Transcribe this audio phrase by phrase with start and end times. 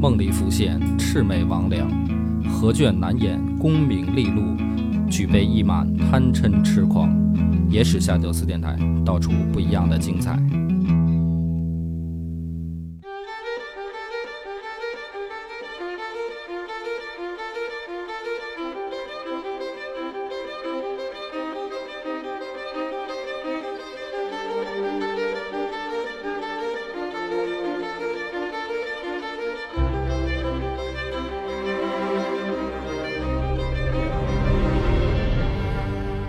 [0.00, 1.84] 梦里浮现魑魅魍魉，
[2.48, 4.56] 何卷难掩功名利禄，
[5.10, 7.14] 举杯一满贪嗔痴狂。
[7.68, 10.38] 野史下酒四电台，道出不一样的精彩。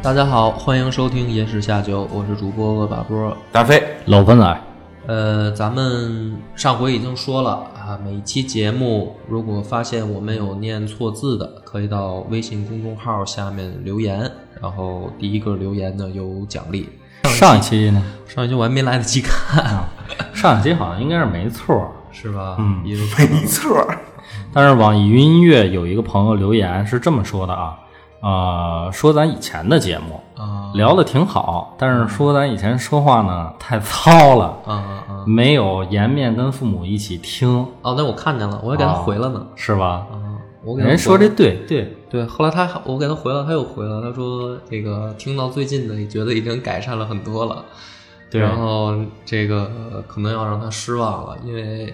[0.03, 3.37] 大家好，欢迎收听《野史下酒》，我是主播恶把波。
[3.51, 4.61] 大飞，老分仔，
[5.05, 14.29] 呃，咱们上回已经说了啊，每一期节目如果发现我们有念错字的，可以到微信公众号下面留言，
[14.59, 16.89] 然后第一个留言呢有奖励。
[17.25, 18.03] 上一期呢？
[18.25, 19.83] 上一期我还没来得及看，
[20.33, 22.55] 上一期好像应该是没错，是吧？
[22.57, 23.87] 嗯，因为没错。
[24.51, 27.77] 但是网易云音乐有一个朋友留言是这么说的啊。
[28.21, 34.57] 呃，说咱以前的节目啊，聊的挺好，但是说咱以前说话呢太糙了，
[35.25, 37.65] 没有颜面跟父母一起听。
[37.81, 40.05] 哦，那我看见了，我还给他回了呢，是吧？
[40.11, 47.65] 啊，我给他人说这对对对，后来他我给他回了，他又回了，他说这个听到最近的，也觉得已经改善了很多了，
[48.29, 48.95] 对，然后
[49.25, 51.91] 这个可能要让他失望了，因为。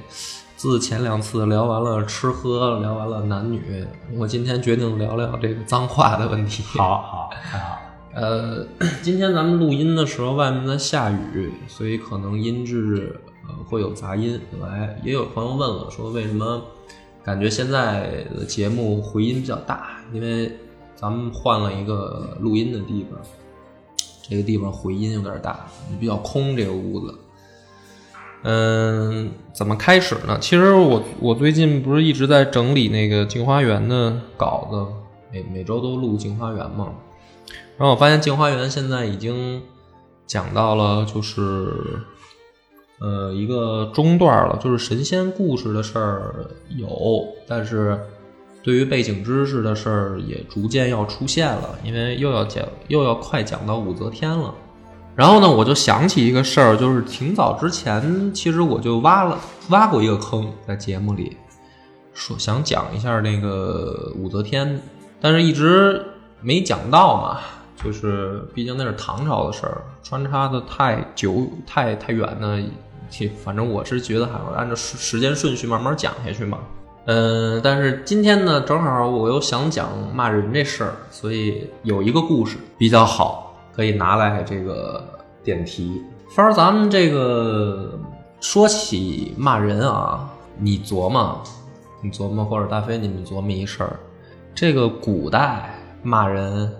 [0.58, 3.86] 自前两次聊完了吃喝，聊完了男女，
[4.16, 6.64] 我今天决定聊聊这个脏话的问题。
[6.64, 7.78] 好好太好。
[8.16, 8.66] 呃，
[9.04, 14.42] 今天咱们录音的时候，外面在下雨，所以可能音质呃会有杂音。
[14.60, 16.60] 来，也有朋友问了，说为什么
[17.24, 20.02] 感觉现在的节目回音比较大？
[20.12, 20.52] 因为
[20.96, 23.20] 咱们换了一个录音的地方，
[24.28, 25.68] 这个地方回音有点大，
[26.00, 27.14] 比较空这个屋子。
[28.44, 30.38] 嗯，怎么开始呢？
[30.40, 34.86] 其实我我最近不是一直在整理那个《镜花缘》的稿子，
[35.34, 36.94] 每每周都录《镜花缘》嘛。
[37.78, 39.62] 然后我发现《镜花缘》现在已经
[40.26, 41.74] 讲到了，就是
[43.00, 48.00] 呃一个中段了，就是神仙故事的事儿有，但是
[48.64, 54.54] 对于背景知识的事儿也逐渐要出现了，因为又要讲又要快讲到武则天了。
[55.18, 59.36] 然后呢，我就想起一个事儿，就是挺早之前，其实我就挖了
[59.70, 61.36] 挖过一个坑，在节目里
[62.14, 64.80] 说想讲一下那个武则天，
[65.20, 66.06] 但是一直
[66.40, 67.40] 没讲到嘛，
[67.84, 72.64] 就是毕竟那是唐朝的事儿，穿插的太久太太远呢，
[73.44, 76.60] 反正我是觉得还要按照时时间顺序慢慢讲下去嘛。
[77.06, 83.47] 嗯，但是今天呢，正好我又想讲骂人这事儿，所以有一个故事比较好。
[83.78, 85.04] 可以拿来这个
[85.44, 86.02] 点题。
[86.36, 87.92] 反正咱们这个
[88.42, 90.28] 说起骂人啊，
[90.58, 91.40] 你琢磨，
[92.02, 94.00] 你琢磨，或者大飞你们琢磨一事儿，
[94.56, 96.74] 这个古代骂人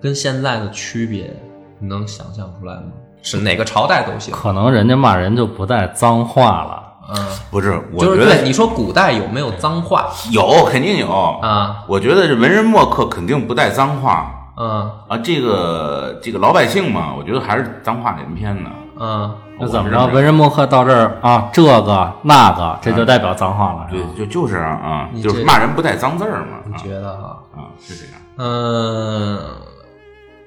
[0.00, 1.32] 跟现在的区别，
[1.78, 2.90] 你能想象出来吗？
[3.22, 4.34] 是哪个朝代都行。
[4.34, 6.82] 可能人家骂人就不带脏话了。
[7.08, 7.16] 嗯，
[7.52, 10.08] 不是，我觉得你说古代有没有脏话？
[10.32, 11.84] 有，肯定有啊。
[11.86, 14.41] 我觉得这文人墨客肯定不带脏话。
[14.56, 18.70] 嗯啊，这个这个老百姓嘛，我觉得还是脏话连篇的。
[19.00, 20.06] 嗯，那怎么着？
[20.08, 23.88] 文人墨客到这儿啊，这个那个，这就代表脏话了。
[23.90, 26.58] 对，就就是啊，就是骂人不带脏字儿嘛。
[26.66, 27.38] 你觉得哈？
[27.56, 28.14] 啊，是这样。
[28.36, 29.38] 嗯，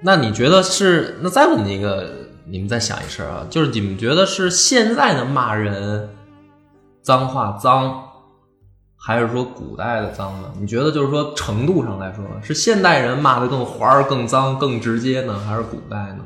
[0.02, 1.20] 那你觉得是？
[1.22, 2.08] 那再问你一个，
[2.46, 6.10] 你们再想一事啊，就是你们觉得是现在的骂人
[7.02, 8.05] 脏话脏？
[9.08, 10.52] 还是说古代的脏呢？
[10.60, 16.24] 你觉得就是说程度上来说，是现代人骂的更滑儿、更脏、更直接呢，还是古代呢？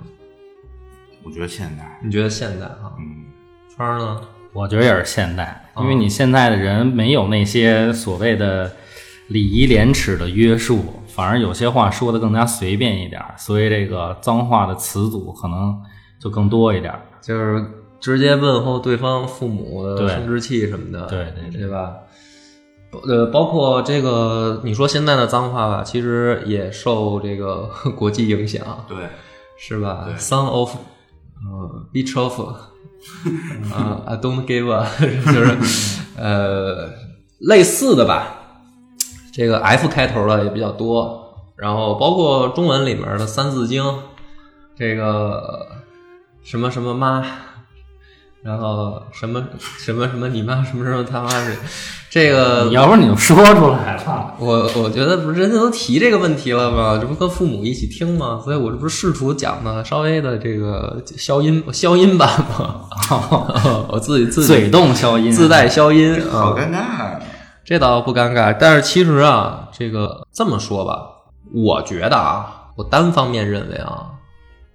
[1.22, 2.00] 我觉得现代。
[2.02, 2.94] 你觉得现代哈？
[2.98, 3.26] 嗯。
[3.76, 4.22] 圈儿呢？
[4.54, 8.72] 我觉得也是现代，因为你现在的人没有那些所谓的
[9.28, 15.78] 礼仪廉耻的约束，反而有些话说的更加随便一点儿，所以这个脏话的词组可能
[16.18, 17.02] 就更多一点儿。
[17.22, 17.62] 就是
[18.00, 21.94] 直接问候对方父母的生殖器什么的，对对对对吧？
[23.08, 28.98] 呃，包括这个你说现在的脏话吧，其实也受这个 国际影响，对，
[29.58, 30.76] 是吧对？Son of，
[31.46, 32.40] 呃，beach of，
[33.74, 34.86] 啊，I don't give a，
[35.32, 35.58] 就是
[36.18, 36.90] 呃
[37.40, 38.36] 类似的吧。
[39.32, 43.84] 这个 F 开头的也比较多，然后包括中文里面的三字经，
[44.76, 45.68] 这个
[46.44, 47.24] 什么什么妈，
[48.42, 49.44] 然后什么
[49.78, 51.56] 什么什么你妈什么什么他妈是
[52.10, 54.34] 这个你要不你就说出来了。
[54.40, 56.98] 我我觉得不是人家都提这个问题了吗？
[57.00, 58.42] 这不跟父母一起听吗？
[58.44, 62.28] 所以我这不是试图讲的稍微的这个消音消音版
[62.58, 62.86] 吗？
[63.90, 67.20] 我自己自己嘴动消音，自带消音啊，好尴尬啊。
[67.64, 68.56] 这倒不尴尬。
[68.60, 70.98] 但是其实啊，这个这么说吧，
[71.54, 74.08] 我觉得啊，我单方面认为啊，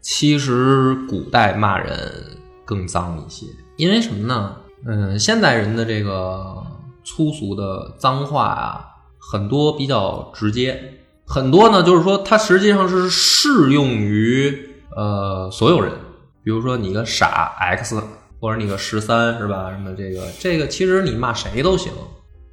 [0.00, 2.33] 其实古代骂人
[2.64, 3.46] 更脏一些，
[3.76, 4.56] 因为什么呢？
[4.86, 6.62] 嗯，现代人的这个
[7.04, 8.84] 粗俗的脏话啊，
[9.18, 15.92] 很多比较直接，很多呢就是说它实际上是适用于呃所有人，
[16.42, 18.02] 比如说你个傻 X，
[18.40, 19.70] 或者你个十三是吧？
[19.70, 21.90] 什么这个这个，其实你骂谁都行，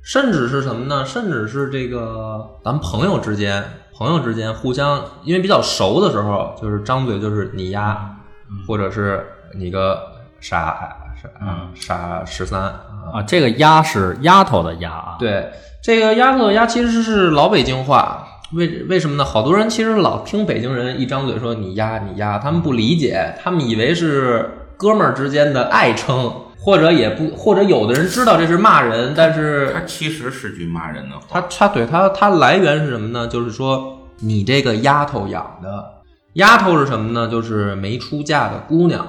[0.01, 1.05] 甚至是什么呢？
[1.05, 3.61] 甚至是这个咱们朋友之间，
[3.93, 8.17] 朋友之间互相因为比较熟的时候，就是张嘴就是你丫，
[8.65, 10.01] 或者是你个
[10.39, 12.81] 傻傻嗯傻十三啊
[13.13, 15.50] 啊，这个丫是丫头的丫啊。，对，
[15.83, 19.24] 这个丫头的丫其实是老北京话，为为什么呢？
[19.24, 33.27] 好多人其实老听北京人一张嘴说你丫你丫，他们不理解，他们以为是哥们儿之间的爱称，或者也不，或者有的人知道这是骂人，但是他其实是句骂人的话，他他对他他来源是什么呢？
[33.27, 35.86] 就是说你这个丫头养的，
[36.33, 37.27] 丫头是什么呢？
[37.27, 39.06] 就是没出嫁的姑娘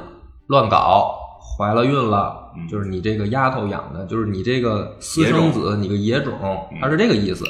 [0.53, 6.39] 乱搞，怀了孕了，嗯就是你这个丫头养的，就是你这个私生子，你个野种，
[6.79, 7.43] 他是这个意思。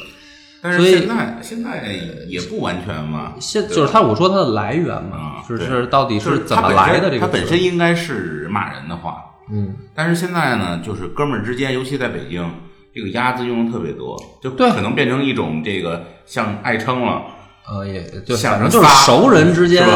[0.62, 1.93] 但所以是现在现在
[2.28, 12.49] 也不完全嘛，对吧现就是他，我说他的来源嘛啊，就对是到底就是怎么来的这个它本身应该是骂人的话，嗯，但是现在呢，就是哥们儿之间，尤其在北京，
[12.94, 17.22] 这个“鸭”子用的特别多，就对可能变成一种这个像爱称了，
[17.69, 19.87] 呃，也就像反正就是熟人之间，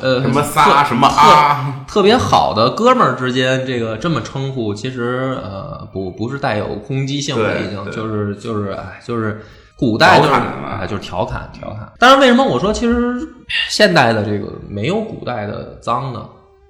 [0.00, 9.40] 呃，什么仨什么啊， 特别好的哥们儿之间，这个这么称呼，其实呃不不是带有攻击性的，已经就是就是哎就是
[9.76, 11.90] 古代就是哎就是调侃调侃。
[11.98, 13.26] 但是，为什么我说其实
[13.68, 16.24] 现代的这个没有古代的脏呢？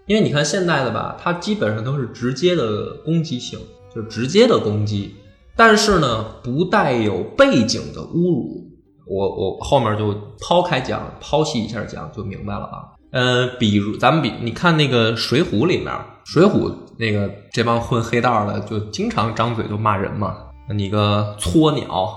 [0.06, 3.58] 因为你看现代的吧，它基本上都是直接的攻击性，
[3.94, 5.16] 就是直接的攻击，
[5.56, 8.63] 但是呢不带有背景的侮辱。
[9.06, 12.84] 我我后面就抛开讲，剖析一下讲就明白了啊。
[13.10, 15.86] 呃，比如咱们比你看那个《水浒》里面，
[16.24, 20.34] 《水浒》那个这帮混黑道的就经常张嘴就骂人嘛，
[20.74, 22.12] 你个撮鸟，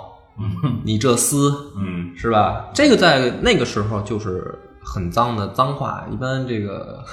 [0.84, 2.70] 你这厮， 嗯，是吧？
[2.74, 7.04] 这个在那个时候就是很脏的脏话，一般这个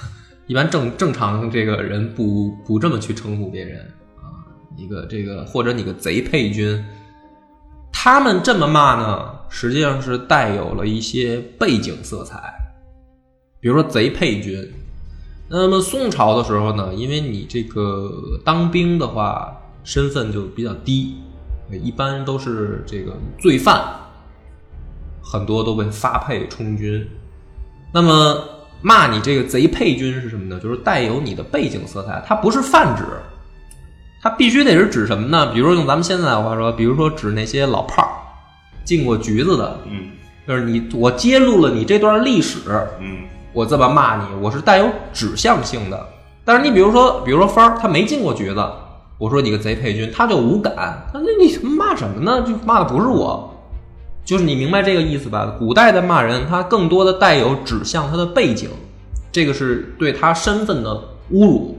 [0.46, 3.80] 一般正正常这个人不不这么去称呼别人
[4.16, 4.32] 啊。
[4.76, 6.82] 一个这个或者你个贼配军，
[7.92, 12.36] 他们这么骂呢，实际上是带有了一些背景色彩，
[13.60, 14.68] 比如说贼配军。
[15.48, 18.10] 那么宋朝的时候呢，因为你这个
[18.44, 21.14] 当兵的话，身份就比较低，
[21.70, 23.80] 一般都是这个罪犯，
[25.22, 27.08] 很多都被发配充军。
[27.92, 28.36] 那么
[28.82, 30.58] 骂你这个贼配军是什么呢？
[30.58, 33.04] 就是带有你的背景色彩，它不是泛指，
[34.20, 35.52] 它必须得是指什么呢？
[35.52, 38.10] 比如说用咱们现在的话说，比如说指那些老炮儿，
[38.84, 40.10] 进过局子的，嗯
[40.46, 42.58] 就是你我揭露了你这段历史，
[43.00, 46.06] 嗯我这么骂你，我是带有指向性的。
[46.44, 48.62] 但是你比如说，比如说芳儿，他没进过局子，
[49.16, 50.74] 我说你个贼配军，他就无感，
[51.12, 52.42] 他那你骂什么呢？
[52.42, 53.54] 就骂的不是我，
[54.24, 55.54] 就是你明白这个意思吧？
[55.58, 58.68] 古代的骂人，他更多的带有指向他的背景，
[59.32, 60.94] 这个是对他身份的
[61.32, 61.78] 侮辱。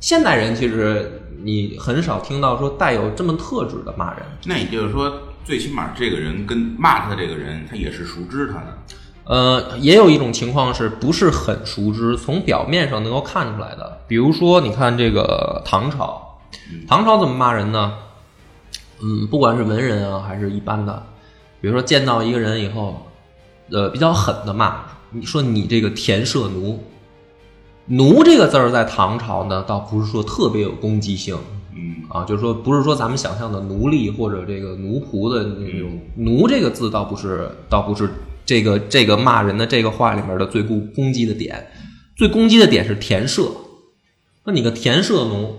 [0.00, 4.22] 现代人其实你很少听到说带有这么特质的骂人。
[4.46, 5.12] 那也就是说，
[5.44, 8.78] 最起码这个人跟骂他这个人，他也是熟知他的，
[9.24, 14.00] 呃，也有一种情况是不是很熟知，从表面上能够看出来的。
[14.06, 16.38] 比如说，你看这个唐朝，
[16.86, 17.94] 唐朝怎么骂人呢？
[19.02, 21.02] 嗯，不管是文人啊，还是一般的，
[21.60, 23.06] 比如说见到一个人以后，
[23.70, 26.84] 呃，比较狠的骂，你说你这个田舍奴，
[27.86, 31.38] 奴这个字儿在唐朝呢，倒不是说特别有攻击性，
[31.74, 38.08] 嗯啊，就是说不是说咱们想象的奴隶或者这个奴仆的那种“奴”这个字，倒不是，倒不是
[38.44, 41.70] 这个这个骂人的这个话里面的最攻攻击的点，
[42.16, 43.44] 最攻击的点是田舍。
[44.44, 45.54] 那你个田舍奴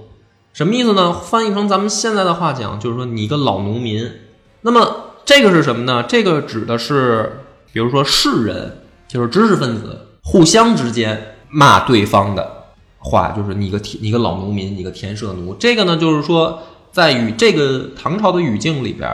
[0.53, 1.13] 什么意思呢？
[1.13, 4.11] 翻译成咱们现在的话讲，就是说你个老农民。
[4.61, 6.03] 那么这个是什么呢？
[6.03, 7.39] 这个指的是，
[7.71, 12.60] 比如说士人，就是知识分子，互相之间骂对方的
[13.03, 15.53] 话，就是你个，你个老农民，你个田舍奴。
[15.55, 19.09] 这个呢，就是说在与这个唐朝的语境里边，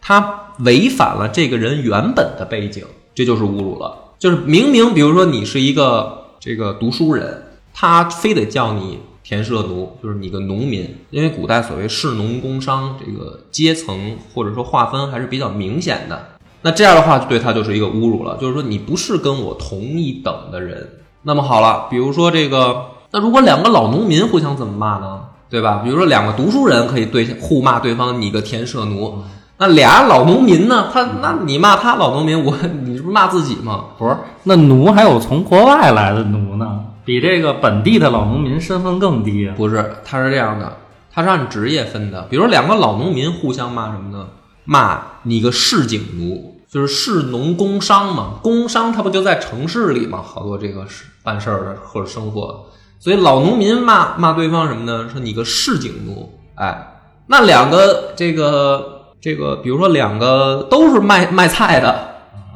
[0.00, 4.14] 他违反了这个人原本的背景，这就是侮辱了。
[4.18, 7.42] 就是明明，比如说你是一个这个读书人，
[7.74, 16.28] 他非得叫你田舍奴，就是你个农民，因为古代所谓士农工商这个阶层或者说划分还是比较明显的。
[16.62, 21.00] 那这样的话，对他就是一个侮辱了，就是说你不是跟我同一等的人。
[21.22, 25.20] 那么好了，比如说这个，那如果两个老农民互相怎么骂呢？
[25.48, 25.82] 对吧？
[25.84, 29.22] 比如说两个读书人可以对互骂对方，你个田舍奴。
[29.56, 30.88] 那俩老农民呢？
[30.92, 32.52] 他那你骂他老农民，我
[32.82, 33.84] 你这不是骂自己吗？
[33.96, 39.54] 不是，那奴还有从国外来的奴呢，比这个本地的老农民身份更低啊。
[39.56, 40.76] 不是，他是这样的，
[41.12, 42.22] 他是按职业分的。
[42.22, 44.26] 比如两个老农民互相骂什么呢？
[44.64, 48.40] 骂你个市井奴，就是市农工商嘛。
[48.42, 50.20] 工商他不就在城市里嘛？
[50.20, 52.64] 好多这个是办事儿的或者生活，
[53.04, 55.10] 所以老农民骂骂对方什么呢？
[55.12, 56.32] 说你个市井奴。
[56.54, 56.96] 哎，
[57.26, 58.92] 那两个这个。
[59.24, 62.08] 这个，比如说两个都是卖卖菜的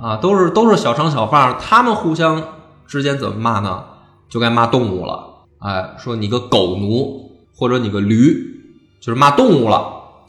[0.02, 2.42] 啊，都是都是小商小贩，他们互相
[2.86, 3.84] 之间怎么骂呢？
[4.28, 8.60] 就该骂动物了，哎，说你个狗奴，或者你个驴，
[9.00, 9.82] 就是骂动物了。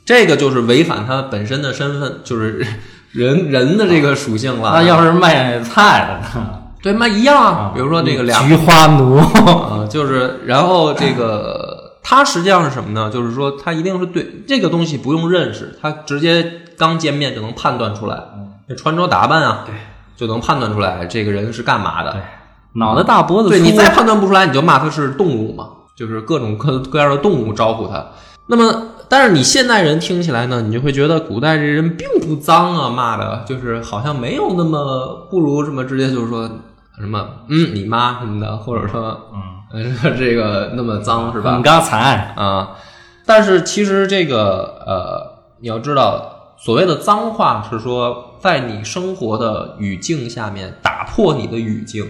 [0.05, 2.65] 这个就是违反他本身的身份，就是
[3.11, 4.71] 人人的这个属性了。
[4.75, 6.58] 那要是卖菜的呢？
[6.81, 7.71] 对，嘛一样啊。
[7.73, 9.17] 比如说这个俩菊花奴
[9.47, 11.87] 啊，就是然后这个。
[12.01, 13.11] 他实际上是什么呢？
[13.13, 18.17] 就是说，他一定是对这个东西不用认识，他直接刚见面就能判断出来，
[18.67, 19.75] 这穿着打扮啊，对，
[20.15, 22.13] 就能判断出来这个人是干嘛的。
[22.13, 22.21] 对，
[22.79, 28.03] 脑袋大脖子粗，对你再判断不出来，你就骂他是动物嘛，就是各种各各样的动物招呼他。
[28.47, 36.49] 那么，但是你现代人听起来呢，你就会觉得古代这人并不脏啊，骂的就是好像没有那么不如什么直接就是说
[36.99, 39.41] 什么嗯你妈什么的，或者说嗯。
[40.17, 41.55] 这个那么脏是吧？
[41.57, 42.71] 你刚才啊，
[43.23, 52.03] 但是其实这个呃，你要知道，所谓的脏话是说，在你生活的语境下面打破你的语境，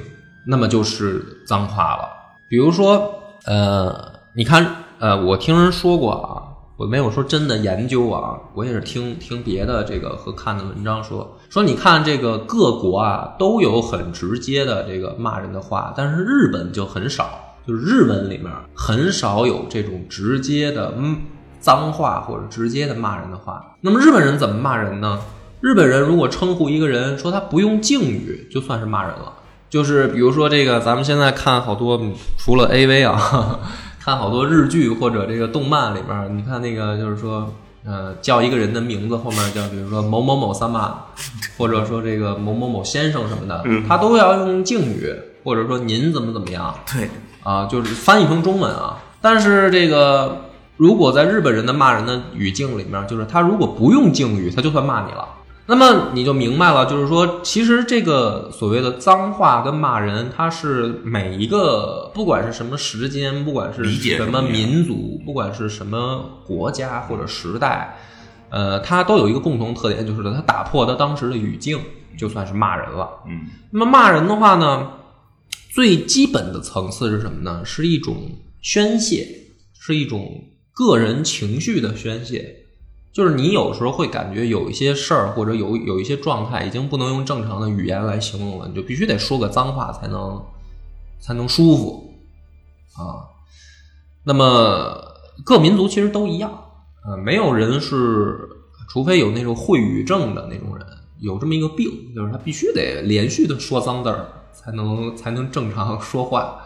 [0.47, 2.07] 那么就是脏话了。
[2.47, 3.93] 比如说，呃，
[4.33, 4.65] 你看，
[4.99, 6.38] 呃，我听人说过啊，
[6.79, 11.37] 我没有说真的研究啊，我也是听听别的这个和看的文章说。
[11.49, 17.37] 说你看这个各国啊都有很直接的这个骂人的话，但是日本就很少。
[17.67, 21.17] 就是日文里面很少有这种直接的嗯
[21.59, 23.75] 脏话或者直接的骂人的话。
[23.81, 25.19] 那么日本人怎么骂人呢？
[25.59, 29.33] 日本人如果称呼一个人说他不用敬语，就算是骂人了。
[29.69, 32.01] 就是比如说这个，咱们现在看好多
[32.37, 33.59] 除了 A V 啊，
[34.09, 37.53] 看好多日剧或者这个动漫里面，你看那个就是说，
[37.85, 40.95] 呃，叫一个人的名字后面叫，比如说某某某三妈，
[41.59, 45.13] 或者说这个某某某先生什么的，他都要用敬语，
[45.43, 46.73] 或者说您怎么怎么样。
[46.91, 47.07] 对。
[47.43, 48.97] 啊，就是翻译成中文啊。
[49.21, 50.45] 但是这个，
[50.77, 55.23] 如果在日本人的骂人的语境里面，就是他如果不用敬语，他就算骂你了。
[55.69, 67.99] 那么你就明白了，就是说，其实这个所谓的脏话跟骂人，它是每一个不管是什么时间，不管是什么民族，不管是什么国家或者时代，
[68.49, 71.79] 呃，它都有一个共同特点，就是它打破它当时的语境，
[72.17, 73.07] 就算是骂人了。
[73.27, 74.93] 嗯，那么骂人的话呢？
[75.71, 77.61] 最基本的层次是什么呢？
[77.63, 79.27] 是一种宣泄，
[79.79, 82.55] 是一种个人情绪的宣泄。
[83.11, 90.41] 就是你有时候会感觉有一些事儿或者有有一些状态已经不能用正常的语言来形容了，你就必须得说个脏话才能
[91.19, 92.13] 才能舒服
[92.93, 93.27] 啊。
[94.23, 95.01] 那么
[95.43, 96.51] 各民族其实都一样
[97.03, 98.49] 啊，没有人是，
[98.89, 100.85] 除非有那种秽语症的那种人，
[101.19, 104.27] 有这么一个病，就是他必须得连续的说脏字儿。
[104.51, 106.59] 才能才能正常说话，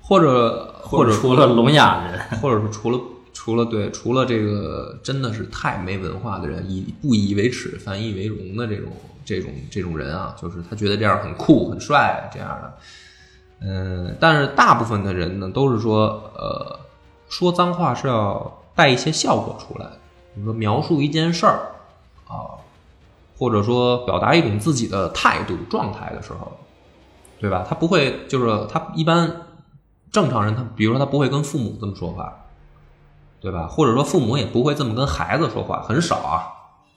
[0.00, 2.98] 或者或者除了聋哑人，或者是除了
[3.34, 8.90] 除了对除了这个真的是太没文化的人，以不以为耻反以为荣的这种
[9.22, 12.74] 这种这种人啊，就是他觉得这样很酷很帅这样的。
[13.60, 16.80] 嗯，但是大部分的人呢，都是说呃
[17.28, 19.86] 说脏话是要带一些效果出来，
[20.34, 21.72] 比如说描述一件事儿
[22.26, 22.56] 啊，
[23.36, 26.50] 或者说表达一种自己的态度状态的时候。
[27.40, 27.66] 对吧？
[27.68, 29.30] 他不会，就是他一般
[30.10, 32.43] 正常人，他比如说他不会跟父母这么说话，
[33.44, 33.66] 对吧？
[33.68, 36.48] 或者说父母也不会这么跟孩子说话，很少啊。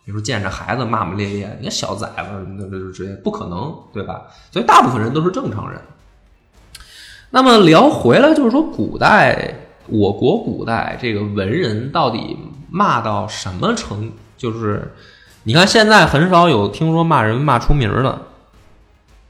[0.06, 4.22] 比如说见着孩子骂骂咧咧，你小崽子，那这这这不可能，对吧？
[4.50, 5.82] 所以大部分人都是正常人。
[7.32, 9.54] 那么聊回来，就是说古代
[9.88, 12.38] 我国古代这个文人到底
[12.70, 14.10] 骂到什么程？
[14.38, 14.94] 就是
[15.44, 18.22] 你看现在很少有听说骂人骂出名的，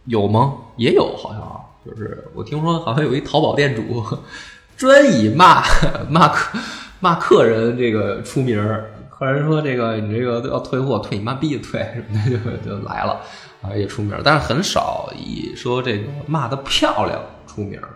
[0.06, 0.54] 有吗？
[0.76, 1.42] 也有，好像
[1.84, 4.04] 就是我听说好像有一淘宝店主
[4.78, 5.64] 专以骂
[6.08, 6.60] 骂客
[7.00, 8.92] 骂客人这个出名儿。
[9.10, 13.20] 客人说这个你这个都要退货，退你妈逼的退，什么的就就来了
[13.64, 17.90] 啊，也出名儿，但是很少以说这个骂的漂亮出名儿。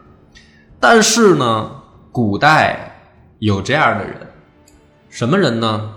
[0.79, 1.72] 但是呢，
[2.12, 3.00] 古代
[3.38, 4.15] 有这样的人，
[5.10, 5.91] 什么人呢？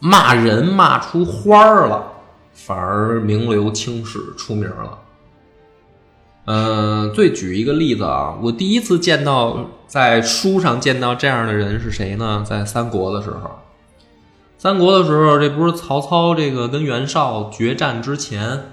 [0.00, 2.04] 骂人骂出花儿了，
[2.52, 4.98] 反而名留青史，出名了。
[6.44, 12.44] 嗯、最举一个例子啊，我第一次见到在书上见到这样的人是谁呢？
[12.46, 13.60] 在三国的时候，
[14.58, 18.72] 三国的时候，这不是曹操这个跟袁绍决战之前，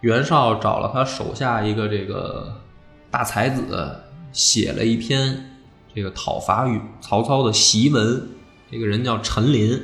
[0.00, 2.54] 袁绍找了他手下一个这个
[3.10, 3.62] 大才子，
[4.32, 5.52] 写了一篇
[5.94, 8.28] 这个讨伐与曹操的檄文。
[8.70, 9.80] 这个人叫陈琳，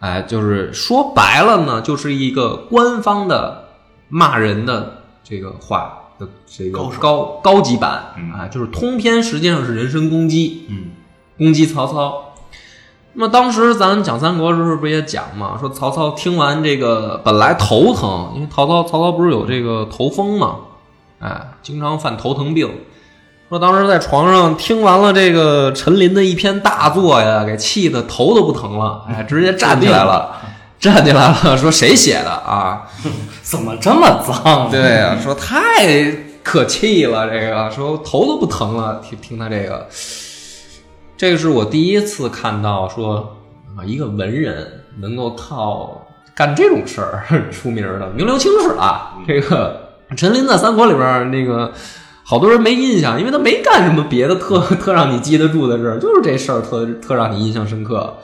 [0.00, 3.68] 哎，就是说白了呢，就是一个官方的
[4.08, 4.99] 骂人的
[5.30, 8.32] 这个话的这个高高高级版嗯。
[8.32, 10.90] 啊，就是通篇实际上是人身攻击，嗯，
[11.38, 12.34] 攻击曹操。
[13.12, 20.56] 那么当时咱讲三国的时候不也讲嘛，说曹操听完这个本来头疼，因为曹操曹操不是有这个头风嘛，
[21.18, 22.70] 哎，经常犯头疼病。
[23.48, 30.36] 说当时在床上听完了这个陈琳的一篇大作呀，给气的头都不疼了，哎，直接站起来了，
[30.80, 32.88] 站起来了，说谁写的啊？
[33.42, 34.70] 怎么这么脏？
[34.70, 36.10] 对呀、说太
[36.42, 39.86] 可气了，这个说头都不疼了，听听他这个，
[41.16, 43.36] 这个是我第一次看到说
[43.76, 49.16] 啊，一个文人能够靠干这种事儿 出名的，名留青史啊。
[49.28, 51.72] 这个陈琳在三国里边儿那个。
[52.22, 58.16] 好多人没印象，因为他没干什么别的特特让你记得住的事儿，就是这事儿特特让你印象深刻。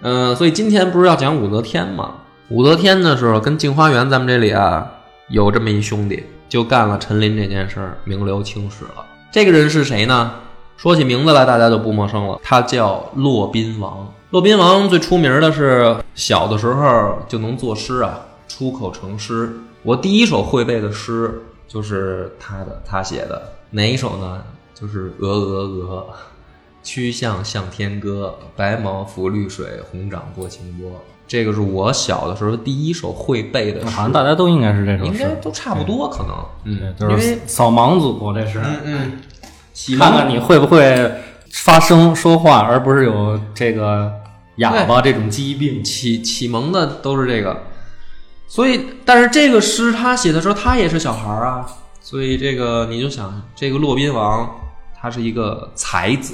[0.00, 2.14] 嗯、所以今天不是要讲武则天吗？
[2.48, 4.90] 武则天的时候，跟镜花缘咱们这里啊
[5.28, 9.04] 有这么一兄弟，就干了陈琳这件事儿，名留青史了。
[9.30, 10.32] 这个人是谁呢？
[10.76, 14.12] 说起名字来，大家就不陌生了，他叫骆宾王。
[14.30, 19.52] 骆宾王最出名的是小的时候就能作诗啊，出口成诗。
[19.82, 24.42] 我第一首会背的诗就是他的，他写的哪一首呢？
[24.74, 26.06] 就是鹅鹅鹅，
[26.82, 30.90] 曲项向天歌，白毛浮绿水，红掌拨清波。
[31.26, 41.12] 这个是我小的时候第一首会背的诗，好像大家都应该是这首诗，应该都差不多，可能，嗯，对，因为就是扫盲组，这是，嗯嗯，看看你会不会
[41.52, 44.10] 发声说话，而不是有这个
[44.56, 45.84] 哑巴这种疾病。
[45.84, 47.64] 启启蒙的都是这个，
[48.46, 51.66] 所以，但是这个诗他写的时候，他也是小孩儿啊，
[52.00, 54.48] 所以这个你就想，这个骆宾王
[54.98, 56.32] 他是一个才子，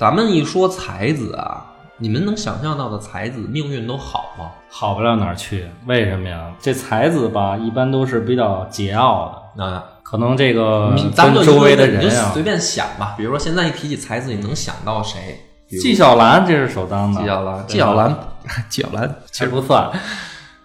[0.00, 1.62] 咱们一说才子啊，
[1.98, 4.52] 你们能想象到的才子命运都好吗？
[4.70, 6.50] 好不了哪儿去，为什么呀？
[6.58, 15.38] 这才子吧，一般都是比较桀骜的，啊，可能这个你咱们周围的你就人啊随，便想吧，比如说现在一提起才子，你能想到谁？
[15.68, 18.18] 纪晓岚这是首当的，纪晓岚，纪晓岚，
[18.70, 19.90] 纪晓岚其实不算，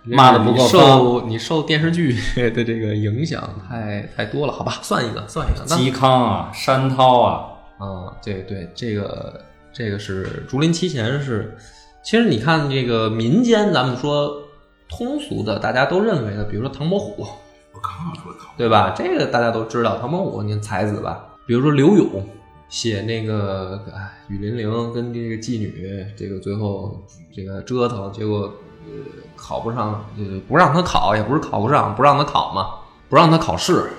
[0.04, 0.70] 骂的不够你。
[0.70, 5.66] 受你受电视剧的这个影响太太多了，好吧，算一个，算一个。
[5.68, 9.42] 那嵇康啊，山涛啊，啊，对对，这个
[9.74, 11.58] 这个是竹林七贤是，
[12.04, 14.44] 其实你看这个民间，咱们说
[14.88, 17.26] 通俗的，大家都认为的，比如说唐伯虎，
[17.74, 18.94] 我刚要说唐，对吧？
[18.96, 21.26] 这个大家都知道，唐伯虎您才子吧。
[21.46, 22.26] 比如说刘永
[22.70, 28.52] 写那个哎雨霖铃跟这个妓女，这个最后这个折腾，结果
[28.86, 28.92] 呃
[29.36, 32.70] 考不上，呃不让他考，也不是考不上，不让他考嘛，
[33.10, 33.90] 不让他考试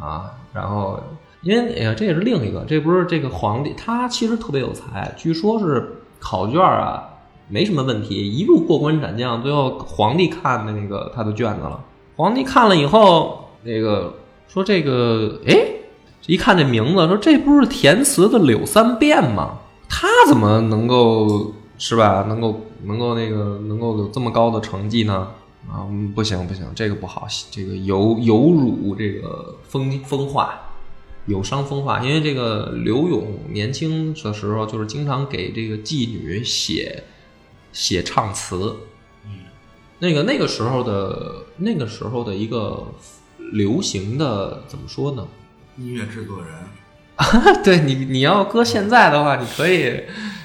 [0.00, 0.32] 啊。
[0.52, 1.00] 然后
[1.42, 7.02] 因为哎呀，这也是另一个，这不是这个皇帝，他其实特别有才，据说是考卷啊
[7.48, 11.82] 没什么问题，一路过关斩将，最后皇帝看的那个他的卷子了。
[12.16, 14.14] 皇帝看了以后，那个
[14.46, 15.56] 说这个，哎，
[16.26, 19.58] 一看这名字，说这不是填词的柳三变吗？
[19.88, 22.24] 他怎么能够是吧？
[22.28, 25.26] 能够能够那个能够有这么高的成绩呢？
[25.68, 30.54] 啊，不行不行，这个不好，这个有有辱这个风风化，
[31.30, 32.00] 有伤风化。
[32.00, 37.04] 因为这个刘勇年轻的时候，就是经常给这个妓女写
[37.72, 38.76] 写唱词，
[39.24, 39.30] 嗯
[40.00, 42.86] 那个那个时候的那个时候的一个
[43.52, 45.28] 流行的怎么说呢？
[45.76, 46.48] 音乐制作人，
[47.64, 50.02] 对你，你要搁现在的话，你可以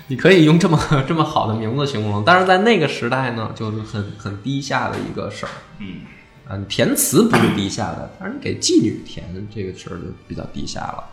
[0.07, 5.51] 你可以用这么这么好的名字形容，但是在那个时代呢，就是很很低下的一个事儿。
[5.79, 6.01] 嗯，
[6.47, 11.03] 啊，你填词不是低下的，但是你给妓女填这个事儿就比较低下了。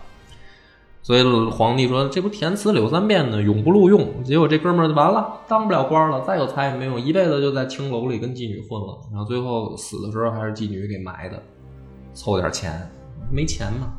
[1.05, 9.01] 所以皇帝说：“这不填词柳三变呢，永不录用。”结果这哥们儿就完了，当不了官了，再有才也没用，一辈子就在青楼里跟妓女混了。
[9.11, 11.43] 然后最后死的时候还是妓女给埋的，
[12.15, 12.89] 凑点钱，
[13.33, 13.93] 没钱嘛。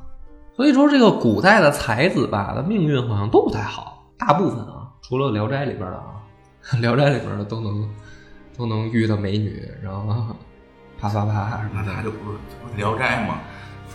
[0.55, 6.23] 所以说这个古代的才子吧，他命运好像都不太好，大部分啊，除了《聊斋》里边的啊，
[6.79, 7.89] 《聊斋》里边的都能
[8.57, 10.33] 都能遇到美女，然后
[11.09, 11.91] 啪啪啪什么的。
[11.91, 12.37] 那他就不是
[12.77, 13.39] 《聊斋》吗？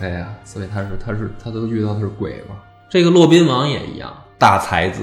[0.01, 2.55] 对呀、所以他是他是他都遇到的是鬼嘛。
[2.88, 5.03] 这个骆宾王也一样，大才子，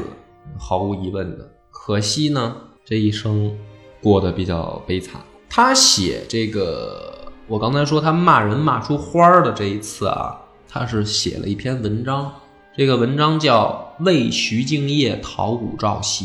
[0.58, 1.46] 毫无疑问的。
[1.70, 3.54] 可惜呢，这一生
[4.02, 5.20] 过得比较悲惨。
[5.50, 7.13] 他写这个，
[7.48, 10.39] 我刚才说他骂人骂出花儿的这一次啊，
[10.70, 12.32] 他是写了一篇文章，
[12.76, 16.24] 这个文章叫《为徐敬业讨武曌檄》。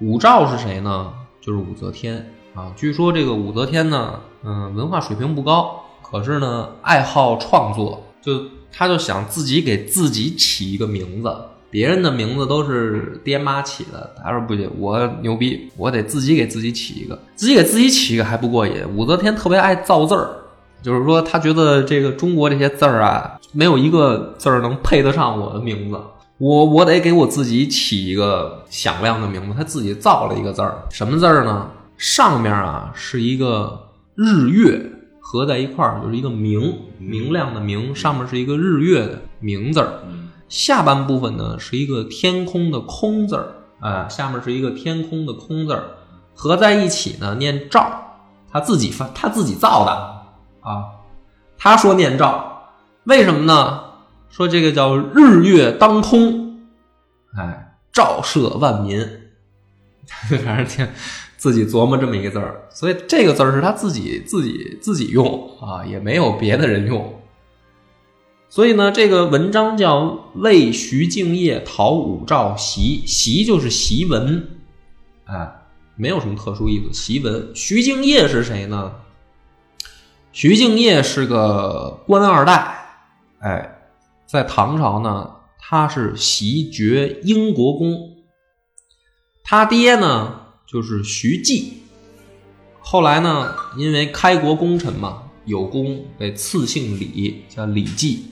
[0.00, 1.12] 武曌是谁呢？
[1.40, 2.72] 就是武则天啊。
[2.76, 11.34] 据说这个武则天呢，嗯，文化水平不高，可是呢，爱好创作，就他就想自己给自己起一个名字。
[11.70, 17.16] 别人的名字都是爹妈起的，他说不行，我牛逼，我得自己给自己起一个。
[17.36, 20.30] 自己给自己起一个还不过瘾，武则天特别爱造字儿，
[20.82, 26.00] 就是说他觉得这个中国这些字儿啊，没有一个字儿能配得上我的名字。
[26.38, 31.70] 我我得给我自己起一个响亮的名字，他自己造了一个字儿，什么字儿呢？
[32.00, 40.00] 上面啊是一个日月合在一块儿，就是一个明明亮的明，上面是一个日月的明字儿。
[40.48, 45.84] 下半部分呢是一个天空的空字儿，啊，下面是一个天空的空字儿，
[46.34, 48.16] 合在一起呢念照，
[48.50, 49.92] 他自己发他自己造的。
[50.66, 51.04] 啊，
[51.58, 52.72] 他说念照，
[53.04, 53.80] 为什么呢？
[54.30, 56.62] 说这个叫日月当空，
[57.36, 59.06] 哎，照射万民，
[60.42, 60.88] 反正挺
[61.40, 67.18] 自己琢磨这么一个字儿，所以这个字儿是他自己自己自己用啊，也没有别的人用。
[68.50, 74.50] 所以呢，这个文章叫《为徐敬业讨武曌檄》，檄就是檄文，
[75.24, 75.62] 哎，
[75.96, 76.90] 没有什么特殊意思。
[76.90, 78.96] 檄文，徐敬业是谁呢？
[80.32, 82.98] 徐敬业是个官二代，
[83.38, 83.78] 哎，
[84.26, 87.96] 在唐朝呢，他是袭爵英国公，
[89.42, 90.39] 他爹呢
[90.70, 91.72] 就是徐继，
[92.78, 98.26] 后来呢，因为开国功臣嘛，有功被赐姓李，叫李继。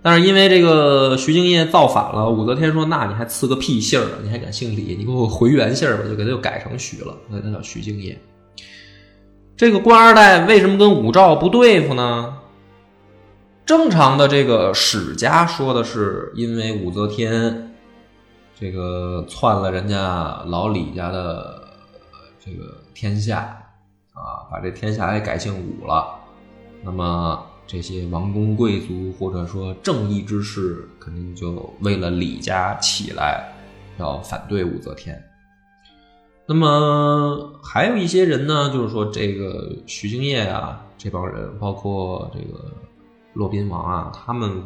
[0.00, 4.18] 但是因为这个徐敬业造反了，武则天说：“那你还赐个屁姓儿啊？
[4.22, 4.94] 你还敢姓李？
[4.96, 8.18] 你给我回原姓儿吧！”就给他又改成徐了，所以他叫徐敬业。
[9.54, 12.38] 这个官二代为什么跟武曌不对付呢？
[13.66, 17.74] 正常的这个史家说的是，因为武则天
[18.58, 21.64] 这个篡了人家老李家的
[22.46, 23.40] 这个天下
[24.12, 26.14] 啊，把这天下也改姓武了，
[26.84, 27.44] 那么。
[27.68, 33.52] 这些王公贵族或者说正义之士，肯定就为了李家起来，
[33.98, 35.20] 要反对武则天。
[36.46, 42.70] 那么还有一些人呢，就是说这个徐敬业啊，这帮人，包括这个
[43.32, 44.62] 骆宾王啊，他们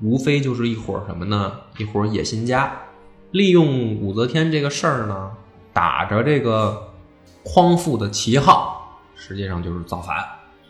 [0.00, 1.52] 无非就是一伙什么呢？
[1.78, 2.76] 一伙野心家，
[3.30, 5.30] 利用武则天这个事儿呢，
[5.72, 6.91] 打着这个
[7.42, 10.16] 匡复的旗号，实际上就是造反。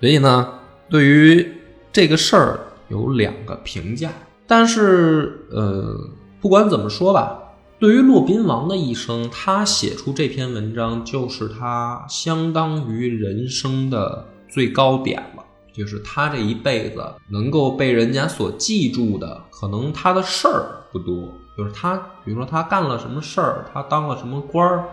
[0.00, 0.54] 所以呢，
[0.88, 1.54] 对于
[1.92, 4.10] 这个事儿有两个评价，
[4.46, 5.96] 但是呃，
[6.40, 7.38] 不管怎么说吧，
[7.78, 15.42] 对于骆宾王的一生，他写出这篇文章就是他相当于人生的最高点了。
[15.74, 24.84] 就是他这一辈子能够被人家所记住的，可能他的事儿不多，就是他，比如说他干了什么事儿，他当了什么官儿，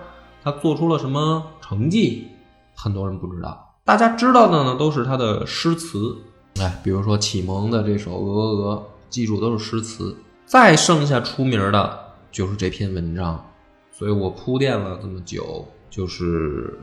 [0.41, 2.27] 他做出了什么成绩，
[2.73, 3.75] 很多人不知道。
[3.85, 6.17] 大家知道的呢，都是他的诗词。
[6.59, 8.75] 哎，比如说启蒙的这首《鹅鹅鹅》，
[9.07, 10.17] 记住都是诗词。
[10.47, 11.99] 再剩下出名的
[12.31, 13.45] 就是这篇文章，
[13.91, 16.75] 所以我铺垫了这么久，就是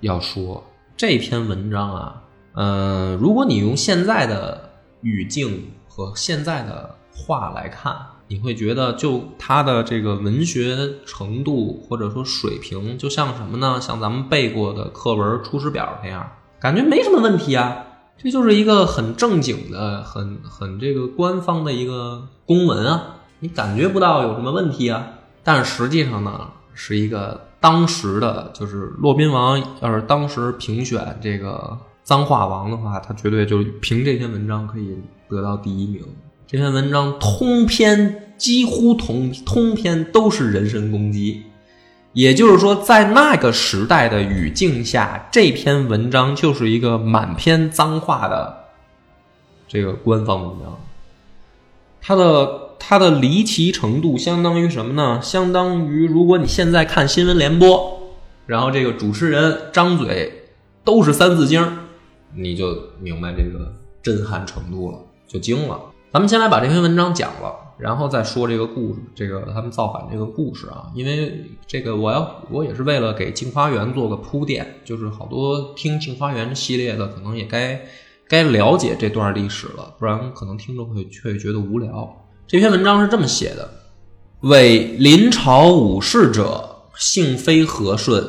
[0.00, 0.60] 要说
[0.96, 2.22] 这篇文章啊，
[2.54, 4.70] 嗯、如果你用现在的
[5.02, 7.96] 语境和现在的话来看，
[8.32, 13.78] 你会觉得就他的这个文学程度或者说水平，就像什么呢？
[13.78, 16.26] 像咱们背过的课文《出师表》那样，
[16.58, 17.84] 感觉没什么问题啊。
[18.16, 25.10] 这就是一个很正经的、很很这个官方的一个公文啊，你感觉不到有什么问题啊。
[25.44, 34.96] 但实际上呢，是一个当时的，就是骆宾王要是当时评选这个脏话王的话，他绝对就凭这篇文章可以
[35.28, 36.02] 得到第一名。
[36.52, 41.44] 这篇文章通篇几乎通通篇都是人身攻击，
[42.12, 48.64] 也就是说，在那个时代的语境下，这篇文章就是一个满篇脏话的
[49.66, 50.78] 这个官方文章。
[52.02, 55.22] 它的它的离奇程度相当于什么呢？
[55.22, 58.12] 相当于如果你现在看新闻联播，
[58.44, 60.50] 然后这个主持人张嘴
[60.84, 61.66] 都是三字经，
[62.34, 65.80] 你就明白这个震撼程度了，就惊了。
[66.12, 70.90] 咱们先来把这篇文章讲了，然后再说这个故事，这个他们造反这个故事啊。
[70.94, 77.80] 因为这个我要我也是为了给《镜花缘》做个铺垫，就是好多听《镜花缘》系列的，可能也该
[78.28, 82.14] 该了解这段历史了，不然可能听着会会觉得无聊。
[82.46, 83.66] 这篇文章是这么写的：
[84.40, 88.22] 为临朝武士者，幸非和顺，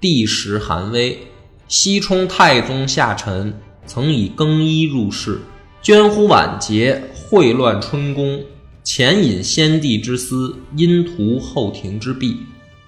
[0.00, 1.18] 帝时寒微。
[1.66, 5.40] 西充太宗下臣，曾以更衣入仕，
[5.82, 7.02] 捐乎晚节，
[7.34, 8.44] 秽乱春宫。
[8.84, 12.36] 前引先帝之私，因图后庭之弊。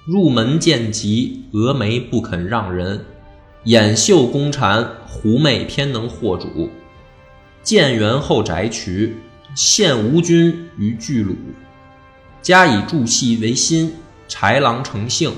[0.04, 3.04] 入门见疾，峨眉不肯让人。
[3.64, 6.70] 掩袖宫蝉，狐媚偏能惑主。
[7.64, 9.16] 建元后宅渠，
[9.56, 11.34] 献吴军于巨鲁。
[12.40, 13.94] 加以助系为心，
[14.28, 15.32] 豺狼成性。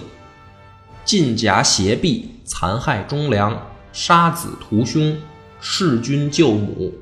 [1.06, 5.16] 尽夹胁婢，残害忠良，杀子屠兄，
[5.62, 6.92] 弑君救母，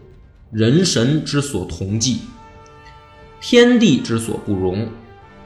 [0.52, 2.18] 人神之所同忌，
[3.40, 4.87] 天地之所不容，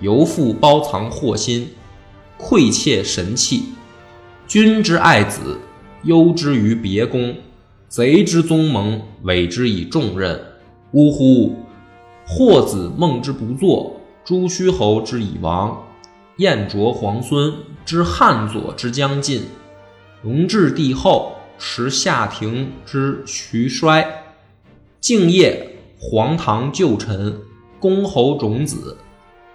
[0.01, 1.71] 犹复包藏祸心，
[2.37, 3.65] 窥窃神器。
[4.47, 5.59] 君之爱子，
[6.03, 7.33] 忧之于别宫；
[7.89, 10.39] 贼之宗盟，委之以重任。
[10.93, 11.57] 呜呼！
[12.27, 15.83] 霍子孟之不作，朱虚侯之以亡，
[16.37, 17.55] 燕卓皇孙
[17.87, 19.45] 之汉左之将尽，
[20.23, 24.20] 隆治帝后持夏庭之徐衰，
[25.01, 27.41] 敬业皇唐旧臣，
[27.79, 28.99] 公侯种子，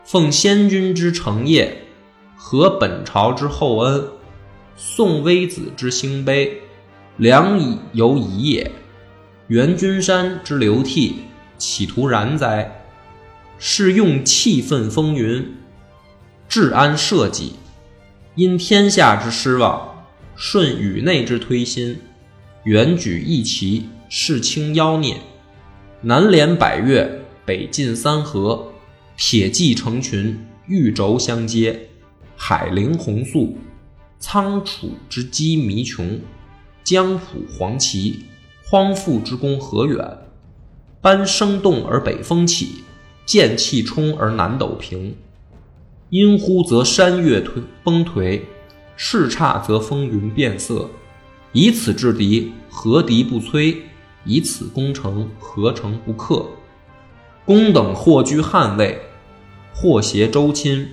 [0.03, 1.83] 奉先君之承业，
[2.35, 4.07] 合本朝之厚恩，
[4.75, 6.61] 宋微子之兴碑，
[7.17, 8.71] 良以有矣也。
[9.47, 11.17] 元君山之流涕，
[11.59, 12.81] 岂徒然哉？
[13.59, 15.53] 是用气愤风云，
[16.49, 17.51] 治安社稷，
[18.33, 21.99] 因天下之失望，顺宇内之推心，
[22.63, 25.17] 远举义旗，世清妖孽，
[26.07, 28.71] 南连百越，北进三河，
[29.17, 30.37] 铁骑成群，
[30.67, 31.89] 玉轴相接，
[32.35, 33.57] 海陵宏肃，
[34.19, 36.19] 仓储之机弥穷，
[36.83, 38.19] 江浦黄旗，
[38.69, 40.19] 匡复之功何远？
[41.01, 42.83] 班生动而北风起，
[43.25, 45.15] 剑气冲而南斗平。
[46.11, 48.41] 阴乎则山岳颓崩颓，
[48.95, 50.87] 势差则风云变色。
[51.51, 53.77] 以此制敌，何敌不摧？
[54.25, 56.45] 以此攻城，何城不克？
[57.45, 58.99] 公等或居汉位，
[59.73, 60.87] 或挟周亲，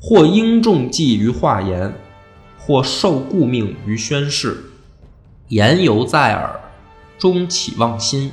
[0.00, 1.94] 或应重计于化言，
[2.58, 4.56] 或受故命于宣誓。
[5.48, 6.60] 言犹在耳，
[7.18, 8.32] 终岂忘心？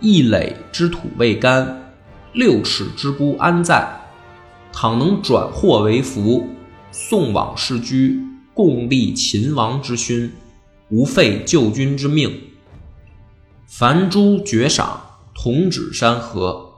[0.00, 1.94] 一垒之土未干，
[2.34, 4.00] 六尺之孤安在？
[4.70, 6.46] 倘能转祸为福，
[6.90, 8.20] 送往世居，
[8.52, 10.30] 共立秦王之勋，
[10.90, 12.30] 无废救君之命。
[13.66, 16.72] 凡诸绝赏，同指山河。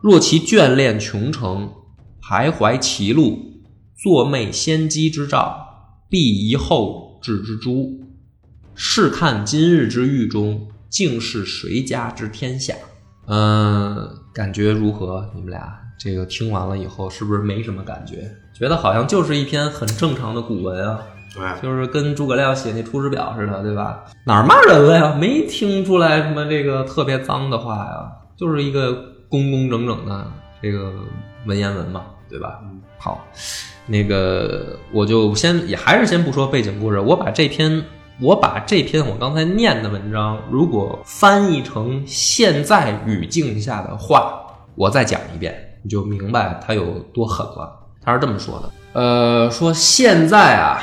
[0.00, 1.72] 若其眷恋穷城，
[2.20, 3.62] 徘徊歧路，
[3.96, 8.00] 作媚先机之兆，必疑后至之诛。
[8.74, 12.74] 试看今日之狱中，竟是谁家之天下？
[13.26, 15.30] 嗯，感觉如何？
[15.34, 18.36] 你们俩这个听完了以后，是不是没什么感觉？
[18.52, 21.02] 觉得好像就是一篇很正常的古文啊，
[21.36, 24.04] 对，就是跟诸葛亮写那《出师表》似的，对吧？
[24.24, 25.14] 哪儿骂人了呀？
[25.20, 28.94] 没听出来什么这个特别脏的话呀，就是一个
[29.28, 30.26] 工工整整的
[30.62, 30.90] 这个
[31.44, 32.58] 文言文嘛，对吧？
[32.98, 33.22] 好，
[33.86, 37.84] 那个我就先也还是先不说背景故事，我把这篇
[38.18, 44.40] 我把这篇我刚才念的文章，如果翻译成现在语境下的话，
[44.74, 47.82] 我再讲一遍，你就明白它有多狠了。
[48.02, 48.70] 他是这么说的，
[49.00, 50.80] 呃，说现在啊，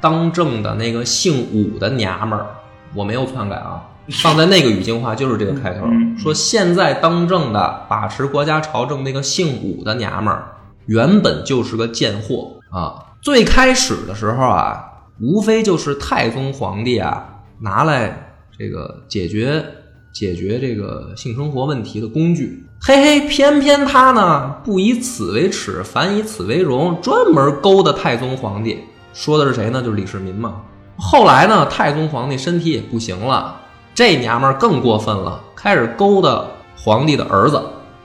[0.00, 2.46] 当政的那个姓武的娘们儿，
[2.94, 3.82] 我没有篡改啊，
[4.22, 5.86] 放在那个语境话就是这个开头，
[6.18, 10.44] 说现在当政的把持国家朝政那个姓武的娘们儿，
[10.86, 13.02] 原本就是个贱货啊。
[13.22, 14.84] 最开始的时候啊，
[15.20, 19.64] 无非就是太宗皇帝啊拿来这个解决
[20.12, 22.64] 解决这个性生活问题的工具。
[22.80, 28.78] 嘿嘿，偏偏他呢不以此为耻，反以此为荣，专门勾搭太宗皇帝。
[29.16, 29.80] 说的是谁呢？
[29.80, 30.56] 就是李世民嘛。
[30.98, 33.56] 后来呢，太宗皇帝身体也不行了，
[33.94, 36.44] 这娘们儿更过分了，开始勾搭
[36.76, 37.58] 皇帝的儿子，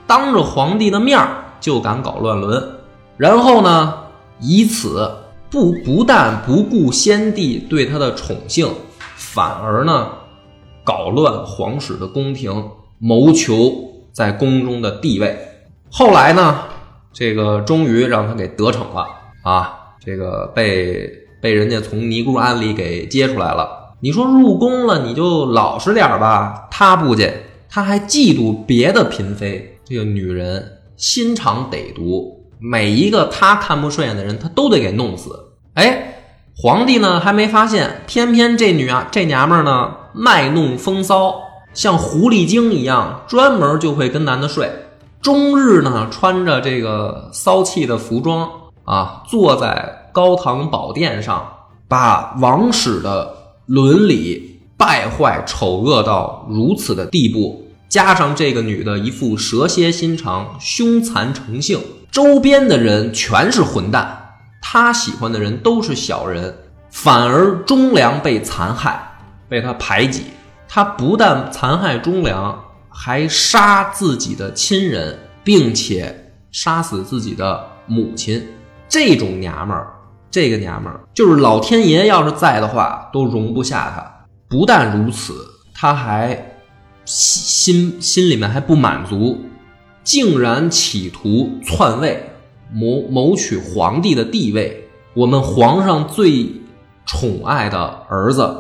[0.08, 2.66] 当着皇帝的面儿就敢搞乱伦。
[3.18, 3.94] 然后呢，
[4.40, 5.14] 以此
[5.50, 8.74] 不不但不顾先帝对他的宠幸，
[9.18, 10.08] 反而呢
[10.86, 13.74] 搞乱皇室的宫廷，谋求
[14.14, 15.38] 在宫中的地位。
[15.92, 16.60] 后来呢，
[17.12, 19.06] 这个终于让他给得逞了
[19.44, 19.78] 啊！
[20.04, 21.10] 这个被
[21.40, 23.96] 被人家从尼姑庵里给接出来了。
[24.00, 26.68] 你说入宫了，你就老实点吧。
[26.72, 27.32] 他不仅，
[27.70, 29.78] 他还嫉妒别的嫔妃。
[29.86, 35.30] 这个女人心肠歹毒，每一个他看不顺眼的人，他都得给弄死。
[35.76, 36.16] 哎，
[36.56, 41.36] 皇帝呢还没发现，偏偏这女啊这娘们儿呢卖弄风骚，
[41.74, 44.72] 像狐狸精一样，专门就会跟男的睡，
[45.22, 48.50] 终日呢穿着这个骚气的服装
[48.86, 51.52] 啊，坐在高堂宝殿上，
[51.88, 53.42] 把王室的。
[53.68, 61.80] 伦理败坏、丑恶到如此的地步，加上这个女的一副蛇蝎心肠、凶残成性，
[62.12, 66.54] 周边的人全是混蛋，她喜欢的人都是小人，
[66.90, 70.24] 反而忠良被残害，被他排挤。
[70.68, 78.46] 他不但残害忠良，还杀自己的亲人，并且杀死自己的母亲。
[78.92, 79.94] 这种娘们儿。
[80.30, 84.26] 这个娘们儿就是老天爷，要是在的话，都容不下她。
[84.50, 85.34] 不但如此，
[85.74, 86.58] 她还
[87.06, 89.40] 心心里面还不满足，
[90.04, 92.32] 竟然企图篡位，
[92.74, 94.88] 谋谋取皇帝的地位。
[95.14, 96.50] 我们皇上最
[97.06, 97.78] 宠爱的
[98.10, 98.56] 儿子，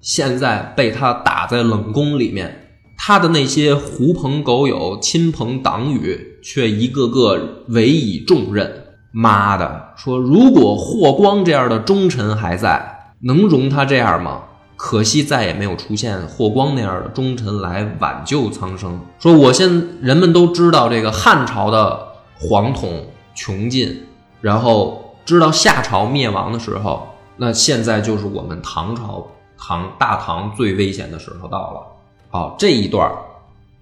[0.00, 8.84] 现在被他打在冷宫里面，他的那些狐朋狗友、亲朋党羽，却一个个委以重任。
[9.18, 14.42] 妈的，说如果霍光这样的忠臣还在，能容他这样吗？
[14.76, 19.00] 可惜再也没有出现霍光那样的忠臣来挽救苍生。
[19.18, 24.04] 说我现人们都知道这个汉朝的皇统穷尽，
[24.42, 29.26] 然后知道夏朝灭亡的时候，那现在就是我们唐朝
[29.56, 31.80] 唐大唐最危险的时候到了。
[32.28, 33.10] 好，这一段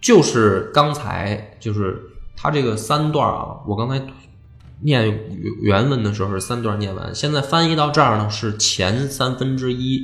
[0.01, 2.01] 就是刚才就是
[2.37, 4.01] 他这个三段啊，我刚才。
[4.83, 5.19] 念
[5.63, 10.03] 原文的时候是三段念完，现在翻译到这儿呢是前三分之一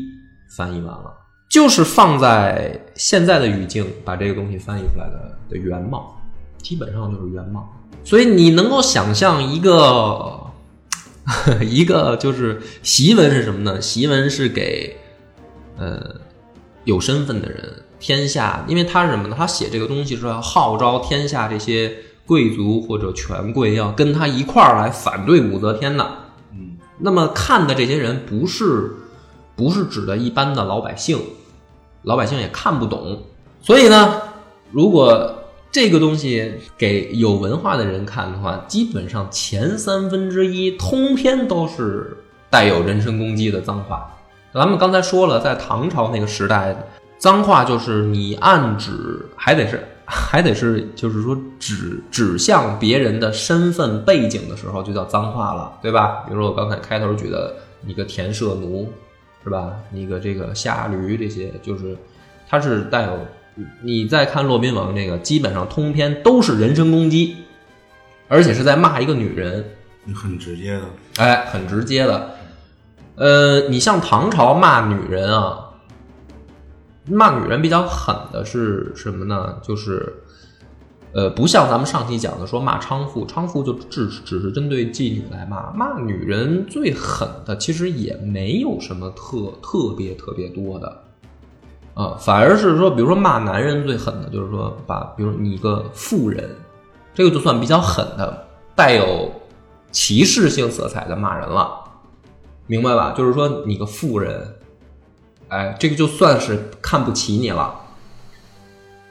[0.57, 1.13] 翻译完了，
[1.51, 6.17] 就是放在现在的语境把这个东西翻译出来的的原貌，
[6.63, 7.69] 基本上就是原貌。
[8.05, 10.41] 所以你能够想象一个
[11.61, 13.79] 一个就是檄文是什么呢？
[13.81, 14.97] 檄文是给
[15.77, 16.15] 呃
[16.85, 19.35] 有身份的人，天下，因为他是什么呢？
[19.37, 21.93] 他写这个东西是要号召天下这些。
[22.31, 26.09] 贵族或者权贵要跟他一块儿来反对武则天的，
[26.53, 28.93] 嗯，那么看的这些人不是
[29.57, 31.19] 不是指的一般的老百姓，
[32.03, 33.21] 老百姓也看不懂。
[33.61, 34.23] 所以呢，
[34.71, 35.35] 如果
[35.73, 42.17] 这个东西给有文化的人看的话，基本上前三分之一通篇都是
[42.49, 44.09] 带有人身攻击的脏话。
[44.55, 46.77] 咱们刚才说了，在唐朝那个时代，
[47.19, 49.85] 脏话就是你暗指还得是。
[50.11, 56.25] 还得是，就是说指指向别人的身份背景的时候，就叫脏话了，对吧？
[56.27, 57.55] 比如说我刚才开头举的
[57.87, 58.93] 一个田舍奴，
[59.45, 59.73] 是吧？
[59.93, 61.97] 一个这个下驴，这些就是
[62.49, 63.19] 它是带有。
[63.83, 67.37] 你再看骆宾王这个，基本上通篇都是人身攻击，
[68.27, 69.65] 而且是在骂一个女人，
[70.15, 70.83] 很直接的，
[71.19, 72.31] 哎，很直接的。
[73.15, 75.70] 呃，你像唐朝骂女人啊。
[77.11, 79.59] 骂女人比较狠的是什么呢？
[79.63, 80.23] 就是，
[81.13, 85.73] 呃，不像咱们上期讲的说骂娼妇，娼妇就只只是针对妓女来骂。
[85.73, 91.03] 骂女人最狠的其实也没有什么特特别特别多的，
[91.95, 96.49] 啊，反而是说，比如说骂男人最狠的就是说把，比如你个妇人，
[97.13, 98.47] 这个就算比较狠的，
[98.77, 99.33] 带有
[99.91, 101.73] 歧视性色彩的骂人了，
[102.67, 103.13] 明白吧？
[103.17, 104.57] 就是说你个妇人。
[105.51, 107.75] 哎，这个就算是看不起你了，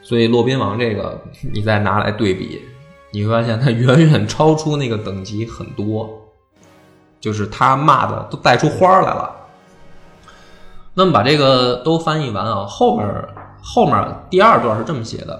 [0.00, 1.20] 所以骆宾王这个
[1.52, 2.62] 你再拿来对比，
[3.12, 6.08] 你会发现他远远超出那个等级很多，
[7.20, 9.36] 就是他骂的都带出花来了。
[10.94, 13.06] 那么把这个都翻译完啊，后面
[13.62, 15.38] 后面第二段是这么写的：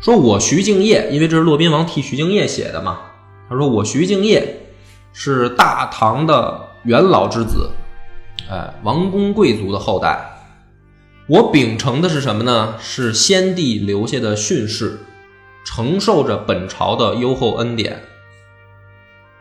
[0.00, 2.98] 说我徐敬业，因为这是骆宾王替徐敬业写的嘛，
[3.48, 4.70] 他说我徐敬业
[5.12, 7.68] 是大唐的元老之子。
[8.50, 10.18] 哎，王公贵族的后代，
[11.26, 12.74] 我秉承的是什么呢？
[12.78, 15.00] 是先帝留下的训示，
[15.64, 18.02] 承受着本朝的优厚恩典。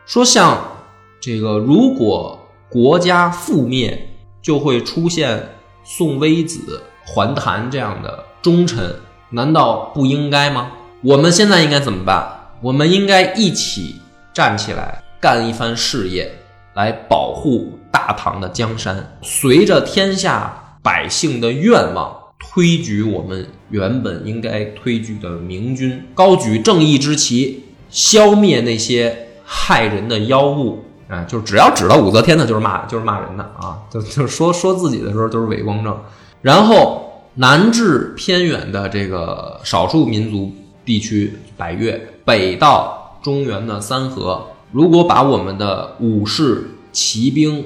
[0.06, 0.86] 说像
[1.20, 4.10] 这个，如果国家覆灭，
[4.42, 5.50] 就会出现
[5.84, 8.96] 宋微子、桓谭这样的忠臣，
[9.30, 10.72] 难道不应该吗？
[11.02, 12.26] 我们现在应该怎么办？
[12.62, 13.96] 我们应该一起
[14.34, 16.34] 站起来，干一番事业。
[16.74, 30.84] 来保护大唐的江山，随着天下百姓的愿望，推举我们原本应该推举的明君，高举正义之旗，消灭那些害人的妖物。
[31.10, 35.96] 啊，就是只要指到武则天的，就是骂，就是骂人的啊，就就说说自己的时候就是伪光正。
[36.42, 40.52] 然后南至偏远的这个少数民族
[40.84, 47.64] 地区百越，北到中原的三河，如果把我们的武士、骑兵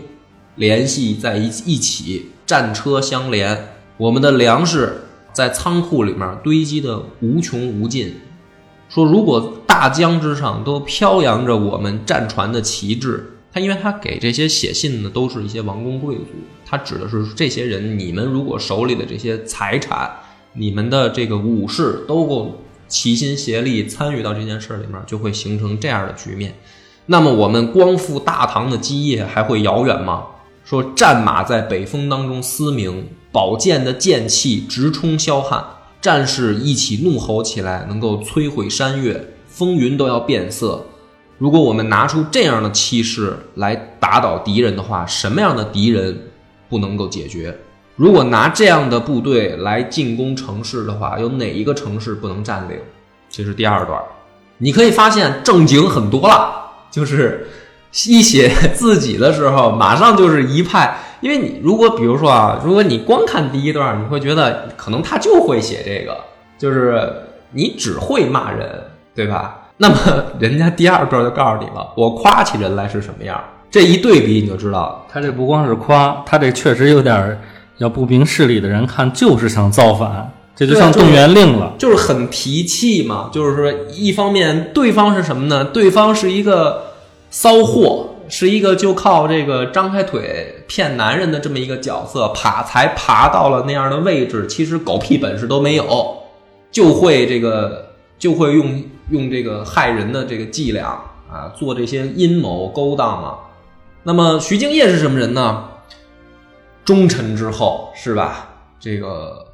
[0.55, 8.13] 联系在一一起，战车相连，我们的粮食在仓库里面堆积的无穷无尽。
[8.89, 13.31] 说如果大江之上都飘扬着我们战船的旗帜。
[13.49, 16.25] 他因为他给这些写信的都是一些王公贵族，
[16.63, 20.11] 他指的是这些人，你们如果手里的这些财产，
[20.53, 26.53] 你们的这个武士都够齐心协力参与到这件事里面，就会形成这样的局面。
[27.07, 30.25] 那么我们光复大唐的基业还会遥远吗？
[30.63, 35.63] 说战马在北风当中嘶鸣，宝剑的剑气直冲霄汉，
[36.01, 40.85] 战士一起怒吼起来，能够摧毁山岳，风云都要变色。
[41.37, 46.29] 如果我们拿出这样的气势来打倒敌人的话，什么样的敌人
[46.67, 47.57] 不能够解决？
[47.95, 52.77] 如果拿这样的部队来进攻城市的话，有哪一个城市不能占领？
[53.29, 53.97] 这是第二段。
[54.57, 56.66] 你可以发现正经很多了，
[56.97, 57.45] 就是
[58.07, 60.97] 一写 自己的时候，马上就是一派。
[61.21, 66.17] 因为你如果比如说啊，如果你光看第一段，你会觉得可能他就会写这个，
[66.57, 66.99] 就是
[67.51, 68.67] 你只会骂人，
[69.13, 69.69] 对吧？
[69.77, 69.95] 那么
[70.39, 73.39] 人家第二段就告诉你了，我夸起人来是什么样，
[73.69, 77.39] 这一对比你就知道，他这不光是夸，他这确实有点
[77.77, 83.29] 要不明事理的人看就是想造反，这就像动员令了，就是很提气嘛。
[83.31, 85.65] 就是说，一方面对方是什么呢？
[85.65, 86.86] 对方是一个
[87.29, 96.17] 骚货，是一个就靠这个张开腿骗男人的这么一个角色，爬才爬到了那样的位置，其实狗屁本事都没有，
[96.71, 98.83] 就会这个就会用。
[99.09, 101.01] 用这个害人的这个伎俩
[101.31, 103.39] 啊，做这些阴谋勾当啊。
[104.03, 105.63] 那么徐敬业是什么人呢？
[106.83, 108.49] 忠臣之后是吧？
[108.81, 109.47] 这个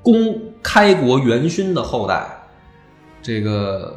[0.00, 2.26] 公开国元勋的后代，
[3.20, 3.94] 这个，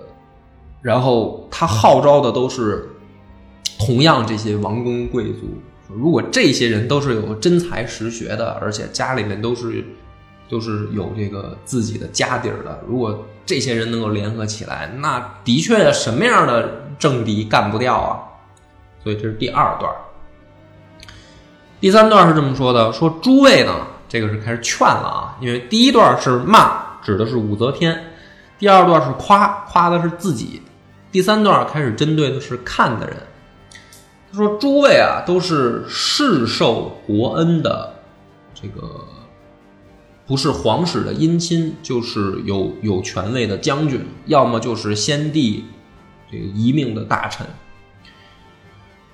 [0.82, 2.90] 然后他号召的都是
[3.80, 5.58] 同样这些王公贵族。
[5.88, 9.84] 如果这些人都是有真才实学的，而且家里面都是。
[10.52, 12.80] 都是有这个自己的家底儿的。
[12.88, 18.18] 如果这些人能够联合起来，那的确什么样的政敌干不掉啊？
[19.04, 19.94] 所以这是第二段。
[21.80, 27.94] 第三段是这么说的：说诸位呢，这个是开始劝了啊，因为第一段是骂，指的是武则天；
[28.58, 30.60] 第二段是夸，夸的是自己；
[31.12, 33.18] 第三段开始针对的是看的人。
[34.32, 37.94] 他说：诸位啊，都是世受国恩的
[38.54, 39.06] 这个。
[40.28, 45.66] 不是皇室的姻亲，就是有有权位的将军，要么就是先帝
[46.32, 47.44] 这个遗命的大臣。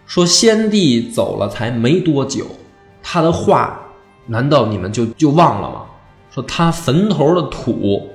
[0.06, 2.46] 说先帝走了才没多久，
[3.02, 3.80] 他的话
[4.26, 5.86] 难道你们就就忘了吗？
[6.30, 8.10] 说他坟头的土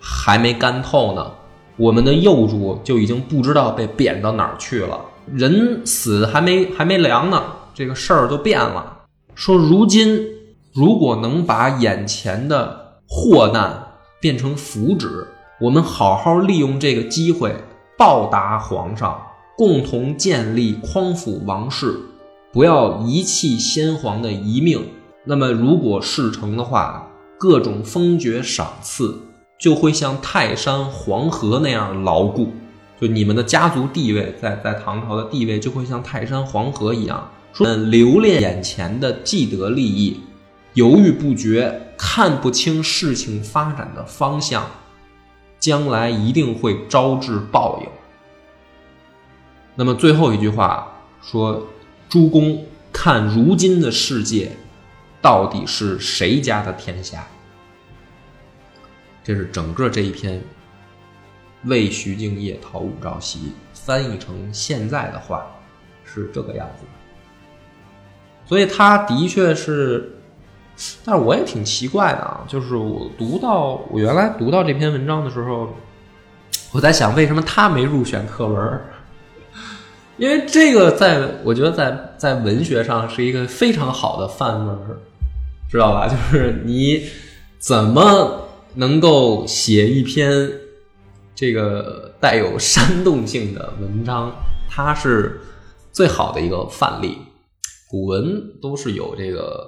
[0.00, 1.30] 还没干透呢，
[1.76, 4.98] 我们的幼主就已经不知道被贬到哪儿去了。
[5.34, 7.42] 人死还没还没凉呢，
[7.74, 9.04] 这个事儿就变了。
[9.34, 10.38] 说如今。
[10.74, 13.84] 如果能把眼前的祸难
[14.20, 15.26] 变成福祉，
[15.60, 17.56] 我们好好利用这个机会
[17.96, 19.20] 报答皇上，
[19.56, 21.98] 共同建立匡扶王室，
[22.52, 24.88] 不要遗弃先皇的遗命。
[25.24, 27.08] 那么，如果事成的话，
[27.38, 29.18] 各种封爵赏赐
[29.58, 32.52] 就会像泰山黄河那样牢固，
[33.00, 37.30] 就你们的家族地位在在唐朝的地位就会像泰山黄河一样。
[37.52, 40.20] 说留恋眼前的既得利益。
[40.74, 44.64] 犹豫不决，看不清事情发展的方向，
[45.58, 47.88] 将来一定会招致报应。
[49.74, 51.66] 那么最后一句话说
[52.08, 54.52] ：“诸公看如今的世界，
[55.20, 57.26] 到底是谁家的天下？”
[59.24, 60.40] 这是整个这一篇
[61.64, 63.38] 为徐敬业讨武曌檄
[63.72, 65.46] 翻译成现在的话
[66.04, 66.84] 是这个样子。
[68.46, 70.14] 所以他的确是。
[71.04, 75.74] 但是我也挺奇怪的啊，就是我读到我原来读到这篇文章的时候，
[76.70, 78.80] 我在想为什么他没入选课文？
[80.18, 84.78] 因为这个在我觉得在在文学上是一个非常好的范文，
[85.68, 86.06] 知道吧？
[86.06, 87.08] 就是你
[87.58, 90.48] 怎么能够写一篇
[91.38, 94.32] 这个带有煽动性的文章？
[94.68, 95.40] 它是
[95.92, 97.16] 最好的一个范例。
[97.88, 99.64] 古文都是有这个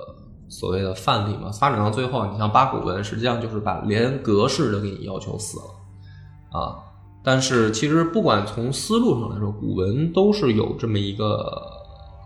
[0.49, 6.75] 所谓的范例嘛，发展到最后，你像八股文，实际上就是把连格式都给你要求死了啊。
[7.23, 11.71] 但是其实不管从思路上来说，古文都是有这么一个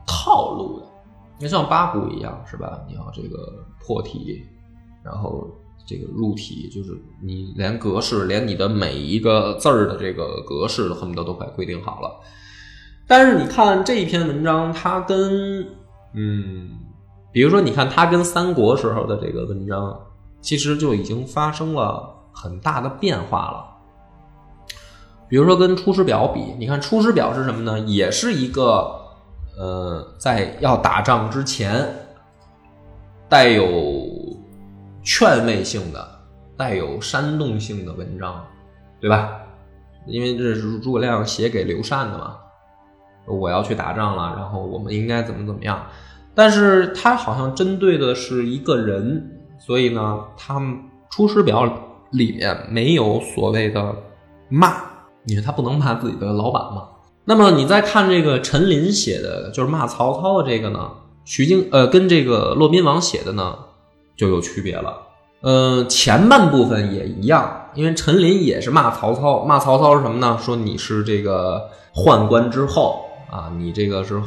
[0.07, 0.87] 套路的。
[1.39, 2.81] 你像八股一样，是吧？
[2.89, 3.53] 你要这个
[3.85, 4.43] 破题，
[5.05, 5.47] 然后
[5.87, 6.91] 这个入体，就是
[7.23, 12.11] 你连格式，连你的每一个字儿的这个格式，恨不得都快规定好了。
[13.07, 15.67] 但是你看这一篇文章，它跟
[16.15, 16.71] 嗯，
[17.33, 19.99] 比如说你看它跟三国时候的这个文章，
[20.41, 23.65] 其实就已经发生了很大的变化了。
[25.29, 27.79] 比如说跟《出师表》比，你看《出师表》是什么呢？
[27.81, 28.95] 也是一个
[29.59, 31.87] 呃，在要打仗之前，
[33.29, 34.04] 带有
[35.05, 36.09] 劝慰性的、
[36.57, 38.45] 带有煽动性的文章，
[39.01, 39.41] 对吧？
[40.07, 42.37] 因为这是诸葛亮写给刘禅的嘛。
[43.27, 45.87] 我要去打仗了，然后我们应该怎么怎么样？
[46.35, 50.59] 但是他好像针对的是一个人，所以呢，他
[51.11, 51.67] 《出师表》
[52.11, 53.95] 里面没有所谓的
[54.49, 54.75] 骂，
[55.27, 56.89] 因为他不能骂自己的老板嘛。
[57.25, 60.91] 那么你再看这个陈琳写的，就是骂曹操的这个呢，
[61.25, 63.57] 徐经呃跟这个骆宾王写的呢
[64.17, 64.97] 就有区别了。
[65.41, 70.39] 呃，前半部分也一样，因为陈琳也是骂曹操，骂曹操是什么呢？
[70.41, 73.03] 说你是这个宦官之后。
[73.31, 74.23] 啊，你这个是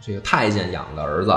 [0.00, 1.34] 这个太监养的儿子，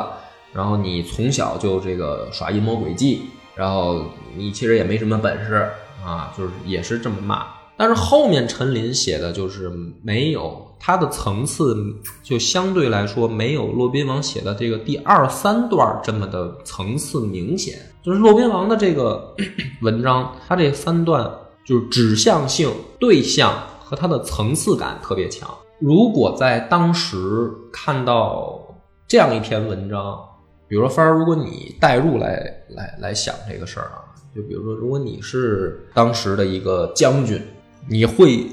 [0.53, 3.24] 然后你从小就这个耍阴谋诡计，
[3.56, 4.03] 然后
[4.38, 5.68] 你其实也没什么本事
[6.06, 7.47] 啊，就是也是这么骂。
[7.78, 9.72] 但是后面陈琳写的就是
[10.03, 11.76] 没有他的层次，
[12.22, 17.80] 就相对来说没有骆宾王写的这个第二三段这么的层次明显。
[18.06, 19.36] 就是骆宾王的这个
[19.82, 21.28] 文章，他这三段
[21.66, 23.51] 就是指向性、对象
[23.84, 25.49] 和他的层次感特别强。
[25.80, 28.62] 如果在当时看到
[29.08, 30.20] 这样一篇文章，
[30.68, 32.38] 比如说帆儿，如果你代入来
[32.70, 37.41] 来来想这个事儿啊，就比如说，如果你是当时的一个将军，
[37.89, 38.45] 你会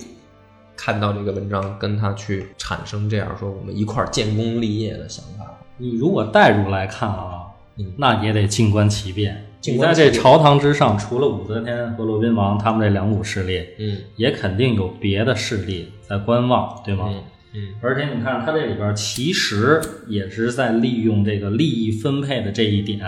[0.75, 5.45] 看到这个文章，跟他去产生这样说我们一块建功立业的想法。
[5.77, 7.42] 你如果代入来看啊，
[7.79, 9.47] 嗯那也得静观其变。
[9.65, 17.05] 你在这朝堂之上，除了武则天和骆宾王他们这两股势力，嗯也肯定有别的势力在观望，对吗？
[17.09, 17.23] 嗯
[17.55, 23.01] 嗯而且你看，它这里边其实也是在利用这个利益分配的这一点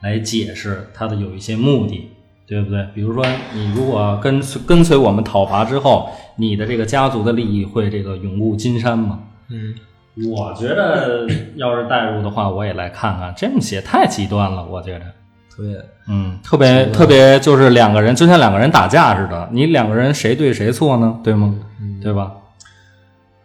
[0.00, 2.10] 来解释它的有一些目的，
[2.46, 2.88] 对不对？
[2.94, 3.24] 比如说，
[3.54, 9.22] 你如果跟随跟随我们讨伐之后，你的这个家族的利益会这个永固金山吗？
[9.50, 9.74] 嗯，
[10.28, 15.04] 我觉得要是代入的话，我也来看看，这么写太极端了，我觉得。
[15.56, 21.20] 对，嗯，特别特别就是两个人就像两个人打架似的，你两个人谁对谁错呢？
[21.22, 21.54] 对吗？
[22.02, 22.32] 对吧？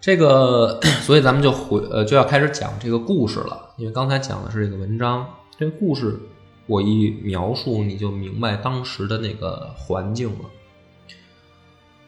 [0.01, 5.25] 这个，所以咱们就回呃就要开始讲这个故事了，因为刚才讲的是这个文章，
[5.57, 6.19] 这个故事
[6.67, 10.45] 我一描述你就明白当时的那个环境了。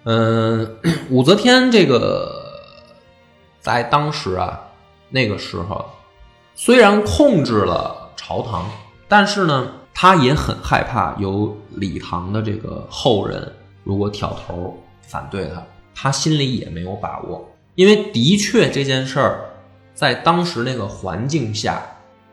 [0.06, 0.78] 嗯，
[1.12, 2.41] 武则天这个
[3.62, 4.60] 在当时啊
[5.10, 5.86] 那个时候，
[6.56, 8.70] 虽然控制了朝堂，
[9.08, 13.54] 但是呢，他也很害怕有李唐的这个后人
[13.84, 17.48] 如果挑头反对他，他心里也没有把握。
[17.76, 19.46] 因为的确这件事儿，
[19.94, 21.82] 在当时那个环境下，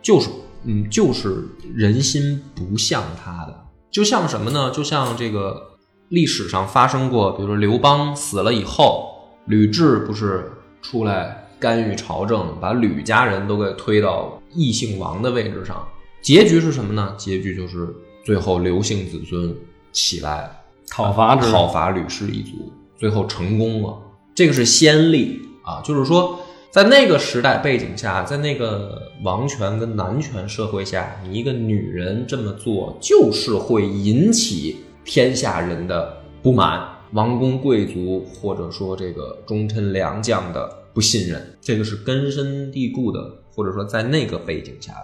[0.03, 0.29] 就是
[0.65, 4.71] 嗯，就是人心不像他的，就像什么呢？
[4.71, 10.51] 就像这个历史上发生过，比如说刘邦死了以后，吕雉不是
[10.83, 15.87] 出来干预朝政，把吕家人都给推到异姓王的位置上，
[16.23, 17.15] 结局是什么呢？
[17.17, 17.89] 结局就是
[18.25, 19.55] 最后刘姓子孙
[19.93, 20.51] 起来
[20.91, 23.99] 讨伐之讨伐吕氏一族，最后成功了。
[24.35, 26.39] 这个是先例啊，就是说，
[26.71, 44.95] 在那个时代背景下，在那个王权跟男权社会下，你一个女人这么做，就是会引起天下人的不满，王公贵族或者说这个忠臣良将的不信任，这个是根深蒂固的，或者说在那个背景下，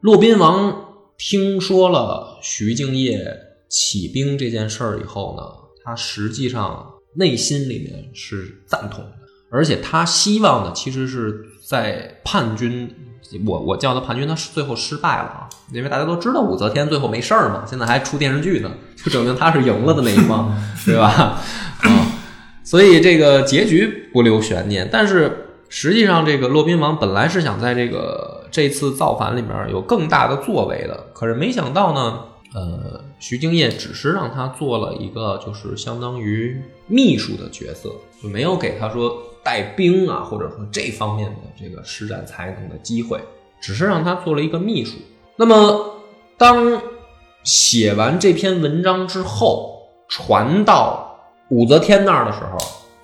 [0.00, 3.26] 骆宾王听说了徐敬业
[3.68, 5.42] 起兵这件事儿以后呢，
[5.84, 6.92] 他实际上。
[7.18, 9.25] 内心里面是赞同的，
[9.56, 12.94] 而且他希望的其实是在叛军，
[13.46, 20.54] 我我叫他叛军，他是最后失败了啊，因为大家都知道武则天最后没事儿嘛，现在还出电视剧呢，就证明他是赢了的那一方，
[20.84, 21.40] 对吧？
[21.80, 22.06] 啊，
[22.62, 24.88] 所以这个结局不留悬念。
[24.92, 32.20] 但是实际上，这个骆宾王本来是想在这个这次造反里面有更大的作为的，可是没想到呢，
[32.54, 37.90] 呃，徐敬业只是让他做了一个就是相当于秘书的角色，
[38.26, 43.20] 没有给他说带兵啊，或者说这方面的这个施展才能的机会，
[43.60, 44.96] 只是让他做了一个秘书。
[45.36, 45.94] 那么，
[46.36, 46.82] 当
[47.42, 51.18] 写完这篇文章之后，传到
[51.48, 52.58] 武则天那儿的时候，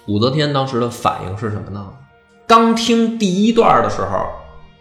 [0.07, 1.93] 武则天当时的反应是什么呢？
[2.47, 4.27] 刚听第一段的时候，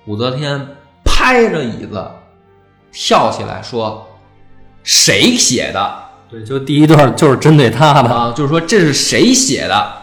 [0.06, 0.68] 武则天
[1.04, 2.06] 拍着椅子
[2.92, 4.08] 跳起来说。
[4.84, 6.04] 谁写的？
[6.28, 10.01] 对，就第一段就是针对他的啊，就是说这是谁写的，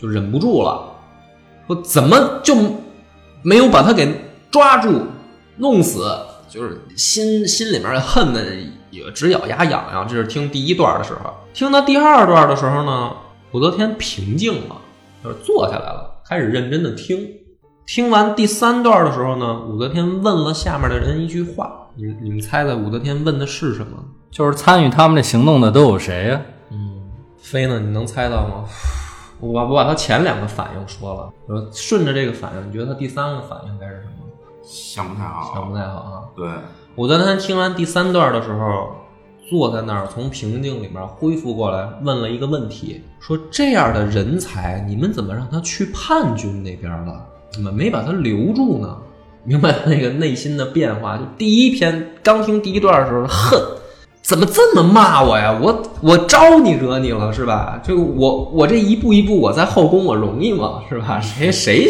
[0.00, 0.92] 就忍不住了，
[1.66, 2.54] 说怎么就
[3.42, 4.08] 没有把他给
[4.50, 5.02] 抓住
[5.56, 6.06] 弄死？
[6.48, 8.42] 就是心心里面恨的
[8.90, 10.08] 也直咬牙痒痒。
[10.08, 13.12] 这是听第一段的时候，听到第二段的时候呢，
[13.52, 14.76] 武则天平静了，
[15.22, 17.18] 就是坐下来了，开始认真的听。
[17.84, 21.88] 听完第三段的时候呢，武则天问了下面的人一句话。
[21.96, 24.02] 你你们猜猜武则天问的是什么？
[24.30, 26.40] 就是参与他们这行动的都有谁呀？
[26.70, 27.80] 嗯，飞呢？
[27.80, 28.64] 你能猜到吗？
[29.40, 34.12] 我把我把他前两个反应说了，呃，顺着这个反应，你觉得他第三个反应该是什么？
[34.62, 36.24] 想不太好，想不太好啊。
[36.36, 36.48] 对，
[36.94, 38.90] 我在他听完第三段的时候，
[39.48, 47.24] 坐在那儿，从平静里面恢复过来，问了一个问题：说这样的人才，你们怎么让他去叛军那边了？
[47.50, 48.98] 怎么没把他留住呢？
[49.44, 53.58] 明白那个内心的变化，就第一篇刚听第一段的时候，恨，
[54.28, 55.58] 怎么这么骂我呀？
[55.58, 57.80] 我我招你惹你了是吧？
[57.82, 60.82] 这个我我这一步一步我在后宫我容易吗？
[60.86, 61.18] 是吧？
[61.18, 61.88] 谁谁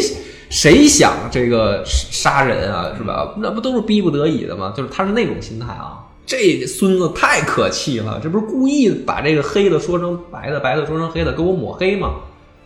[0.49, 2.93] 谁想这个杀人啊？
[2.97, 3.33] 是吧？
[3.39, 4.73] 那不都是逼不得已的吗？
[4.73, 5.99] 就是他是那种心态啊。
[6.25, 12.13] 这孙子太可气了，这不是故意把这个黑的说成白的，白的说成黑的，给我抹黑吗？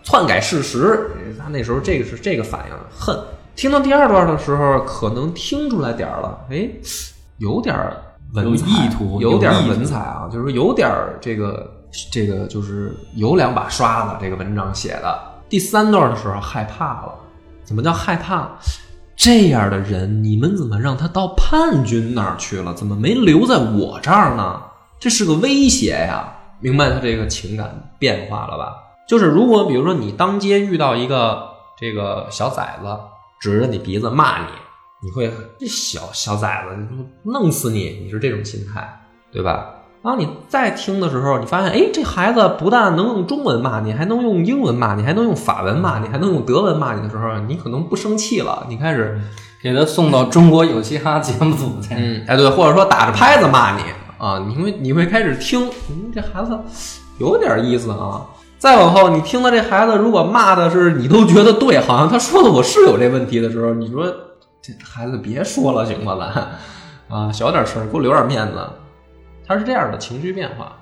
[0.03, 1.09] 篡改事实，
[1.39, 3.19] 他那时候这个是这个反应，恨。
[3.55, 6.69] 听到第二段的时候，可能听出来点儿了，哎，
[7.39, 7.95] 有点文
[8.33, 10.89] 采，意图，有点文采啊，就是有点
[11.21, 11.71] 这个
[12.11, 14.17] 这个，就是有两把刷子。
[14.19, 17.13] 这个文章写的第三段的时候害怕了，
[17.63, 18.49] 怎么叫害怕？
[19.15, 22.73] 这样的人，你们怎么让他到叛军那儿去了？
[22.73, 24.61] 怎么没留在我这儿呢？
[24.99, 26.33] 这是个威胁呀！
[26.59, 28.73] 明白他这个情感变化了吧？
[29.07, 31.43] 就是如果比如说你当街遇到一个
[31.77, 32.97] 这个小崽子。
[33.39, 34.45] 指着你鼻子骂你，
[35.03, 39.01] 你会这小小崽子弄死你，你是这种心态，
[39.31, 39.69] 对吧？
[40.01, 49.17] 然后你再听的时候，你发现，哎，这孩子不但能用中文骂你，还能用英文骂你，还能用法文骂你，还能用德文骂你的时候，你可能不生气了，你开始
[49.61, 53.83] 给他送到中国有嘻哈节目组去，嗯，哎，对，或者说打着拍子骂你
[54.17, 56.57] 啊，你会你会开始听，嗯，这孩子
[57.17, 58.25] 有点意思啊。
[58.57, 64.05] 再往后，你听到这孩子如果骂的是你都觉得对，好像他说的我是有这问题的时候，你说
[64.63, 66.17] 这孩子别说了行吗？
[67.09, 68.69] 咱啊，小点声，给我留点面子。
[69.45, 70.77] 他是这样的情绪变化，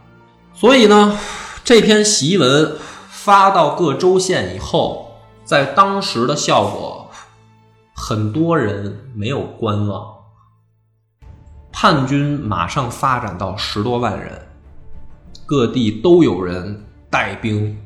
[0.53, 1.17] 所以呢，
[1.63, 2.77] 这篇檄文
[3.09, 7.09] 发到各州县以后，在当时的效果，
[7.95, 10.13] 很多人没有观望，
[11.71, 14.47] 叛军马上发展到十多万人，
[15.47, 16.85] 各地都有人。
[17.11, 17.77] 带兵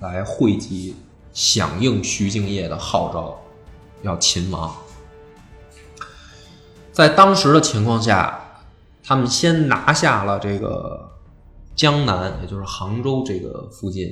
[0.00, 0.96] 来汇集，
[1.32, 3.38] 响应徐敬业的号召，
[4.02, 4.74] 要秦王。
[6.92, 8.38] 在当时的情况下，
[9.02, 11.10] 他们先拿下了这个
[11.74, 14.08] 江南，也就是杭州这个附近。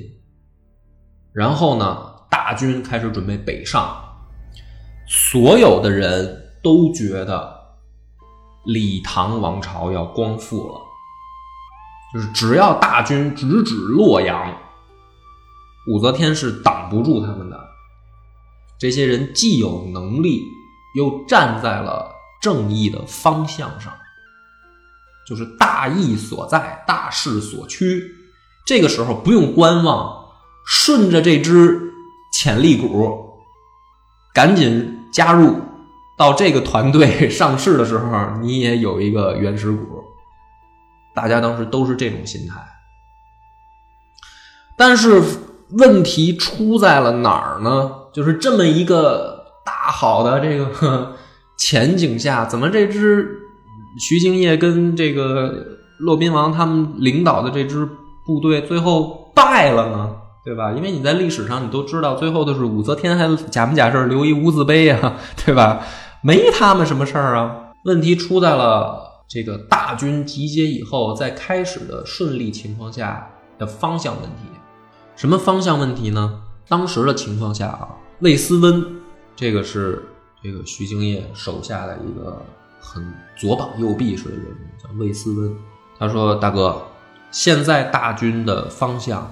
[1.33, 4.03] 然后呢，大军开始准备北上。
[5.07, 7.57] 所有的人都觉得
[8.65, 10.75] 李唐王朝要光复了。
[12.13, 14.57] 就是只要大军直指洛阳，
[15.87, 17.61] 武则天是挡不住他们的。
[18.79, 20.43] 这些人既有能力，
[20.97, 22.11] 又站在了
[22.41, 23.93] 正义的方向上，
[25.27, 28.03] 就是大义所在，大势所趋。
[28.67, 30.27] 这个时候不用观望，
[30.67, 31.93] 顺着这只
[32.33, 33.35] 潜力股，
[34.33, 35.61] 赶紧加入
[36.17, 40.05] 到这个团队上市的时候，你也有一个原始股。
[41.15, 42.55] 大家当时都是这种心态，
[44.77, 45.21] 但是
[45.71, 47.97] 问题出在了哪儿呢？
[48.13, 51.17] 就是这么一个大好的这个
[51.61, 53.39] 前景下，怎么这支
[53.99, 55.55] 徐敬业跟这个
[55.99, 57.87] 骆宾王他们领导的这支
[58.27, 60.17] 部队最后败了呢？
[60.43, 60.73] 对吧？
[60.73, 65.81] 因为你在历史上你都知道，最后的是武则天还假没假事留一无字碑啊， 对吧？
[66.23, 67.73] 没他们什么事儿啊？
[67.85, 69.09] 问题出在了。
[69.33, 73.31] 这个大军集结以后，在开始的顺利情况下
[73.61, 74.49] 的方向问题，
[75.15, 76.43] 什么方向问题呢？
[76.67, 78.85] 当时的情况下啊，魏思温，
[79.37, 80.03] 这个是
[80.43, 82.45] 这个徐敬业手下的一个
[82.81, 83.05] 很
[83.37, 85.55] 左膀右臂式的人物，叫魏斯温。
[85.99, 86.83] 他说：“大哥，
[87.31, 89.31] 现在大军的方向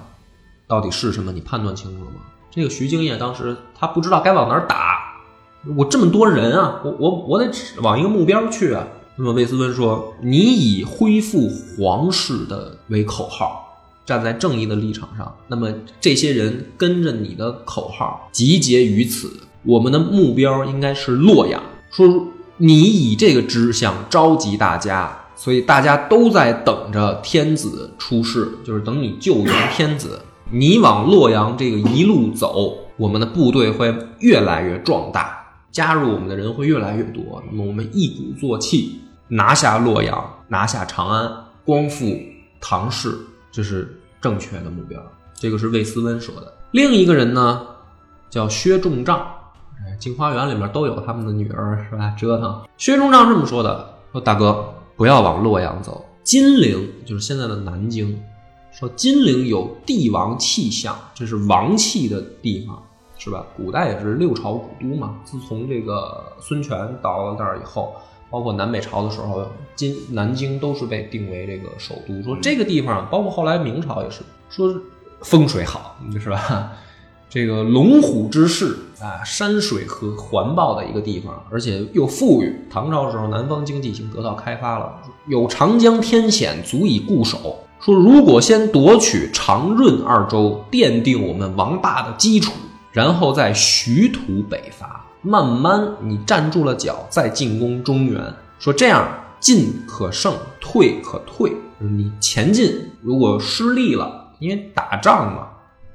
[0.67, 1.31] 到底是什么？
[1.31, 2.17] 你判断清楚了吗？”
[2.51, 4.99] 这个徐敬业当时他不知道该往哪儿打，
[5.75, 7.51] 我这么多人啊，我我我得
[7.81, 8.87] 往一个目标去啊。
[9.15, 13.65] 那么魏斯温说：“你以恢复皇室的为口号。”
[14.05, 19.31] 站在正义的立场上，那么这些人跟着你的口号集结于此，
[19.69, 21.61] 我们的目标应该是洛阳。
[21.91, 30.19] 说你以这个志向召集大家，所以大家都在等着天子出世，就是等你救援天子。
[30.49, 35.37] 你往洛阳这个一路走，我们的部队会越来越壮大，
[35.71, 37.43] 加入我们的人会越来越多。
[37.51, 41.31] 那么我们一鼓作气拿下洛阳，拿下长安，
[41.63, 42.17] 光复
[42.59, 43.15] 唐氏，
[43.51, 43.95] 这是。
[44.21, 45.01] 正确的目标，
[45.33, 46.53] 这个是魏斯温说的。
[46.71, 47.65] 另一个人呢，
[48.29, 49.25] 叫薛仲杖，哎，
[49.99, 52.15] 镜花缘里面都有他们的女儿，是吧？
[52.17, 52.61] 折腾。
[52.77, 58.21] 薛仲杖这么说的：说大哥，不要往洛阳走，金陵就是现在的南京。
[58.71, 62.81] 说金陵有帝王气象，这是王气的地方，
[63.17, 63.45] 是吧？
[63.57, 65.19] 古代也是六朝古都嘛。
[65.23, 67.93] 自从这个孙权到了那儿以后。
[68.31, 72.21] 包括南北朝的时候，金南京都是被定为这个首都。
[72.21, 74.21] 说这个地方，包括后来明朝也是
[74.51, 74.71] 说
[75.21, 76.73] 风水好，是吧？
[77.29, 82.65] 这个龙虎之势啊，山水和环抱的一个地方，而且又富裕。
[82.71, 87.59] 唐朝时候，南方经济已经得到开发了，有长江天险足以固守。
[87.79, 92.51] 说如果先夺取长润二州，奠定我们王霸的基础，
[92.91, 95.05] 然后再徐图北伐。
[95.21, 98.21] 慢慢，你站住了脚，再进攻中原。
[98.57, 99.07] 说这样
[99.39, 101.53] 进可胜，退可退。
[101.77, 105.47] 你前进，如果失利了，因为打仗嘛，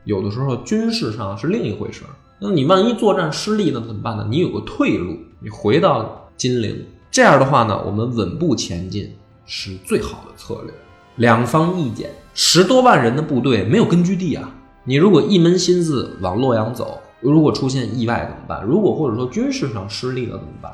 [0.04, 2.02] 有的时候军事上是另一回事。
[2.38, 4.26] 那你万一作战失利了怎么办呢？
[4.30, 6.84] 你有个退路，你回到金陵。
[7.10, 9.14] 这样的话呢，我们稳步前进
[9.46, 10.72] 是最好的策略。
[11.16, 14.52] 两方意见，十多万人的部队没有根据地啊。
[14.84, 17.00] 你如果一门心思往洛阳走。
[17.20, 18.62] 如果出现意外怎么办？
[18.62, 20.70] 如果或者说军事上失利了怎么办？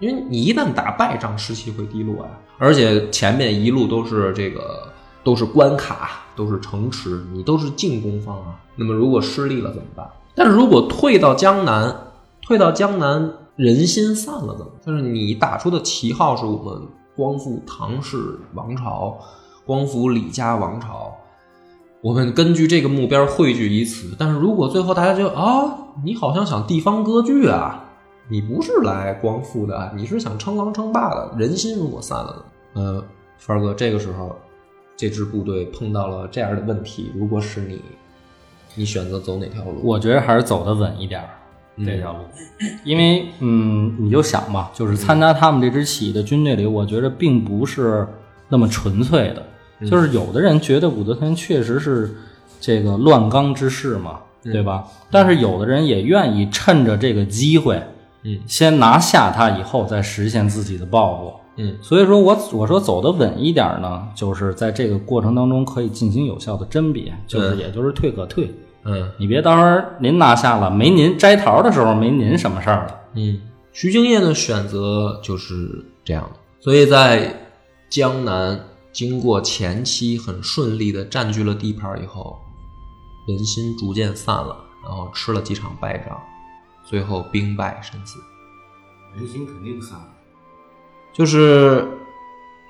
[0.00, 2.30] 因为你一旦打败仗，士气会低落呀。
[2.58, 4.91] 而且前面一路都是这个，
[5.24, 8.60] 都是关卡，都是城池，你都是进攻方啊。
[8.76, 10.08] 那么如果失利了怎么办？
[10.34, 11.94] 但是如果退到江南，
[12.40, 14.72] 退到江南，人心散了怎么？
[14.84, 16.82] 就是你打出的旗号是我们
[17.14, 19.18] 光复唐氏王朝，
[19.66, 21.12] 光复李家王朝。
[22.00, 27.84] 我们根据这个目标汇聚于此，但是如果最后大家就啊，你好像想地方割据啊，
[28.28, 33.04] 你不是来光复的，你是想称王称霸的，人心如果散了，呃，
[33.38, 34.34] 凡哥，这个时候
[34.96, 37.80] 这支部队碰到了这样的问题，如果是你，
[38.74, 39.80] 你选择走哪条路？
[39.82, 41.22] 我觉得还是走的稳一点
[41.78, 42.18] 这条路，
[42.84, 48.06] 因为嗯，你就想吧，就是参加他们这支起义的军队里，我觉得并不是
[48.48, 49.42] 那么纯粹的。
[49.86, 52.14] 就是有的人觉得武则天确实是
[52.60, 54.86] 这个乱纲之士嘛，对吧？
[55.10, 57.82] 但是有的人也愿意趁着这个机会，
[58.22, 61.78] 嗯，先拿下他，以后再实现自己的抱负，嗯。
[61.82, 68.52] 所以说我我说走的稳一点呢，就是在这个过程当中可以进行有效的甄别，就是也就是退可退，
[68.84, 73.40] 嗯，你别到时候您拿下了，没您摘桃的时候没您什么事儿了，嗯。
[73.72, 77.34] 徐敬业的选择就是这样的，所以在
[77.88, 78.60] 江南。
[78.92, 82.36] 经过前期很顺利的占据了地盘以后，
[83.26, 86.14] 人心逐渐散了，然后吃了几场败仗，
[86.84, 88.18] 最后兵败身死。
[89.16, 90.08] 人心肯定散了，
[91.12, 91.86] 就是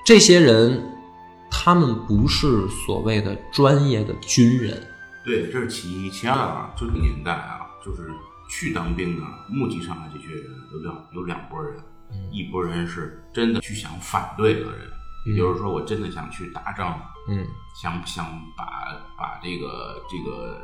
[0.05, 0.82] 这些人，
[1.51, 4.86] 他们不是所谓的专业的军人。
[5.24, 6.11] 对，这是其一。
[6.11, 8.11] 其二啊，这个年代啊，就是
[8.51, 11.78] 去当兵的目的上来这些人有两有两拨人，
[12.32, 14.90] 一拨人是真的去想反对的人。
[15.24, 17.47] 也就是说，我真的想去打仗，嗯，
[17.80, 18.26] 想想
[18.57, 18.64] 把
[19.16, 20.61] 把这个这个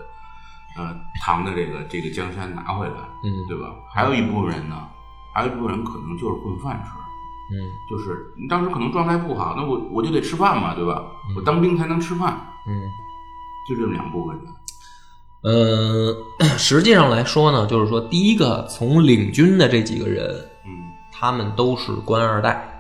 [0.77, 0.93] 呃
[1.25, 3.73] 唐的这个这个江山拿回来，嗯，对吧？
[3.95, 4.89] 还有一部分人呢，
[5.33, 6.91] 还有一部分人可能就是混饭吃，
[7.51, 7.57] 嗯，
[7.91, 11.03] 就是你当时可能状态不好，那我我就得吃饭嘛，对吧？
[11.37, 12.73] 我当兵才能吃饭，嗯，
[13.69, 14.47] 就这么两部分人。
[15.41, 16.15] 呃，
[16.59, 20.29] 实际上来说呢，就是说第一个从领军的这几个人，
[20.67, 20.71] 嗯，
[21.13, 22.75] 他们都是官二代。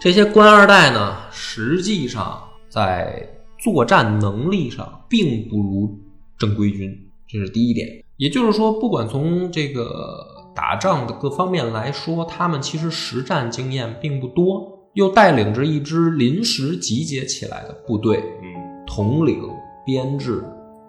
[0.00, 5.98] 这些官二代呢，实际上在作战能力上并不如
[6.36, 6.90] 正规军，
[7.28, 7.86] 这是第一点。
[8.16, 19.42] 也就是说，不管从这个打仗的各方面来说，他们其实实战经验并不多，又带领着一支临时集结起来的部队，嗯，统领、
[19.86, 20.44] 编制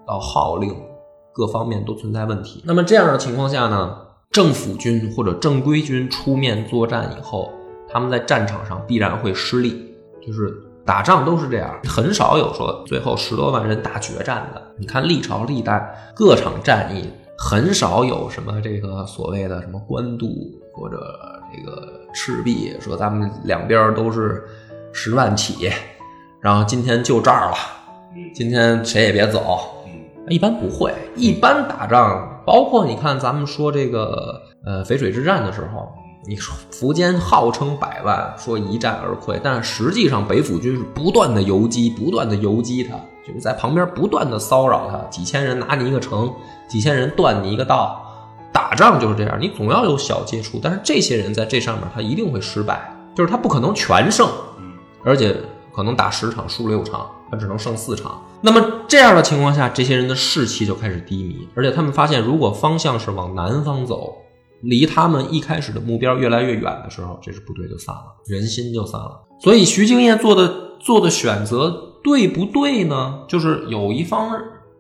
[0.07, 0.75] 到号令
[1.33, 2.61] 各方面都存在问题。
[2.65, 3.97] 那么这样的情况下呢，
[4.31, 7.51] 政府军或者正规军出面作战以后。
[7.93, 9.93] 他们在战场上必然会失利，
[10.25, 10.49] 就是
[10.85, 14.61] 打仗都是这样，很少有说最后十多万人打决战的。
[14.77, 17.09] 你看历朝历代各场战役，
[17.43, 20.27] 很少有什么这个所谓的什么官渡
[20.71, 20.97] 或者
[21.51, 24.43] 这个赤壁，说咱们两边都是
[24.93, 25.71] 十万起，
[26.39, 27.57] 然后今天就这儿了，
[28.31, 29.59] 今天谁也别走。
[30.29, 35.91] 一般不会，一般打仗，包括你看咱们说这个呃淝水之战的时候，
[36.27, 46.33] 你说苻坚号称百万，说一战而溃，但实际上北府军是不断的游击，不断的游击他，就是在旁边不断的骚扰他，几千人拿你一个城，
[46.67, 48.01] 几千人断你一个道，
[48.51, 54.29] 打仗就是这样，你总要有小接触，但是这些人在这上面他一定会失败，就是他不可能全胜，
[55.03, 55.35] 而且
[55.73, 58.21] 可能打十场输六场，他只能胜四场。
[58.41, 64.15] 那么这样的情况下，这些人的士气就开始低迷，而且他们发现，如果方向是往南方走，
[64.61, 69.21] 离他们一开始的目标越来越远的时候，这支部队就散了，人心就散了。
[69.39, 73.23] 所以徐敬业做的做的选择对不对呢？
[73.27, 74.31] 就是有一方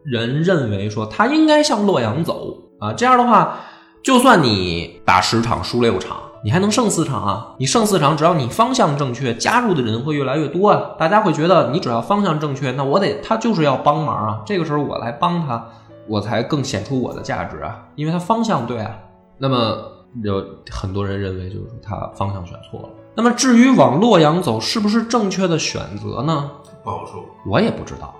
[0.03, 3.59] 人认为说他应该向洛阳走啊，这样的话，
[4.01, 6.17] 就算你打十场输六场。
[6.43, 7.55] 你还能胜四场啊！
[7.59, 10.95] 你胜四场，只要你方向正确，加入的人会越来越多啊！
[10.97, 14.41] 大家会觉得你只要方向正确，那我得他就是要帮忙啊！
[14.43, 15.63] 这个时候我来帮他，
[16.07, 17.83] 我才更显出我的价值啊！
[17.93, 18.91] 因为他方向对啊。
[19.37, 19.77] 那么
[20.23, 22.89] 有很多人认为，就是他方向选错了。
[23.15, 26.51] 那么至于往洛阳走是不是正确的选择呢？
[26.83, 28.15] 不好说，我也不知道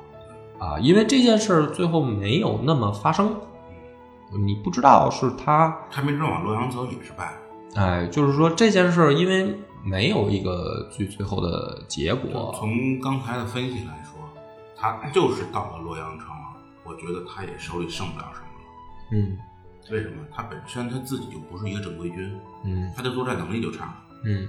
[0.59, 3.33] 啊，因为这件事儿最后没有那么发生，
[4.45, 7.33] 你不知道是他他明知道往洛阳走也是败。
[7.75, 12.53] 哎，就是说这件事儿，因为没有一个最最后的结果。
[12.59, 14.19] 从刚才的分析来说，
[14.75, 16.35] 他就是到了洛阳城了。
[16.83, 18.65] 我觉得他也手里剩不了什么了。
[19.13, 19.37] 嗯，
[19.89, 20.15] 为什么？
[20.35, 22.37] 他本身他自己就不是一个正规军。
[22.65, 23.95] 嗯，他的作战能力就差。
[24.25, 24.47] 嗯，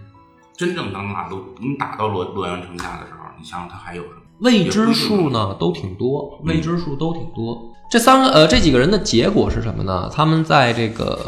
[0.57, 4.16] 真正当打都你打到洛洛阳城下的时候，你想想他还有什么？
[4.40, 7.72] 未知数呢都挺多，未知数都挺多。
[7.90, 10.11] 这三个呃，这几个人的结果是什么呢？
[10.12, 11.18] 他们在这个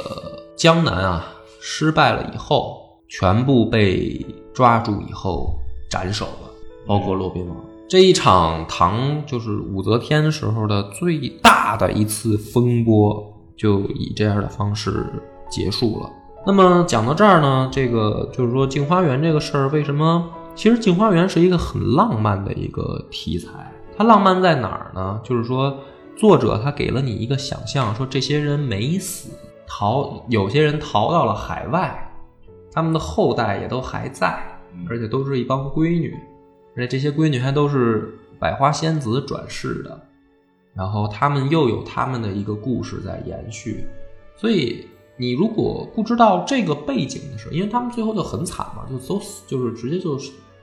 [0.56, 1.30] 江南啊。
[1.66, 4.22] 失败了以后，全部被
[4.52, 5.58] 抓住以后
[5.88, 6.50] 斩首了，
[6.86, 7.56] 包括骆宾王。
[7.88, 15.06] 这一场唐就是武则天时候的最大的一次风波，就以这样的方式
[15.48, 16.10] 结束了。
[16.46, 20.30] 那么讲到这儿呢，这个就是说镜花缘这个事儿，为什么？
[20.54, 23.50] 其实镜花缘是一个很浪漫的一个题材。
[23.96, 25.20] 它浪漫在哪儿呢？
[25.24, 25.78] 就是说
[26.16, 29.30] 作者他给了你一个想象，说这些人没死。
[29.66, 32.12] 逃，有些人逃到了海外，
[32.70, 34.38] 他们的后代也都还在，
[34.88, 36.14] 而且都是一帮闺女，
[36.76, 39.98] 而且这些闺女还都是百花仙子转世的，
[40.74, 43.86] 然后他们又有他们的一个故事在延续，
[44.36, 44.86] 所以
[45.16, 50.18] 你如果不知道这个背景的时候，因为他们最后就很惨嘛，就都就是直接就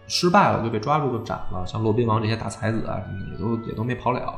[0.07, 4.33] 失败了，就被抓住就斩了，像骆宾王这些大才子啊，什么也都也都没跑了。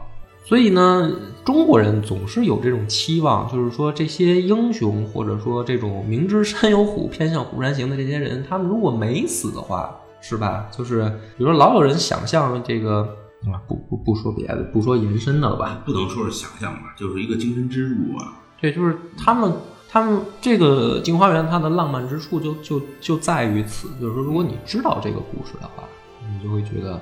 [0.45, 1.09] 所以呢，
[1.45, 10.67] 中国人总是有这种期望，就是说这些英雄，或者说这种明知山有虎，偏向虎山行的这些人，他们如果没死的话，是吧？
[10.69, 13.01] 就是比如说，老有人想象这个
[13.45, 15.81] 啊，不不不说别的，不说延伸的了吧？
[15.85, 18.41] 不能说是想象吧，就是一个精神支柱啊。
[18.59, 19.51] 对，就是他们，
[19.93, 25.83] 他们这个《镜花缘》它的浪漫之处就就就在于此，就是说，如果你知道这个故事的话，
[26.19, 26.99] 你就会觉得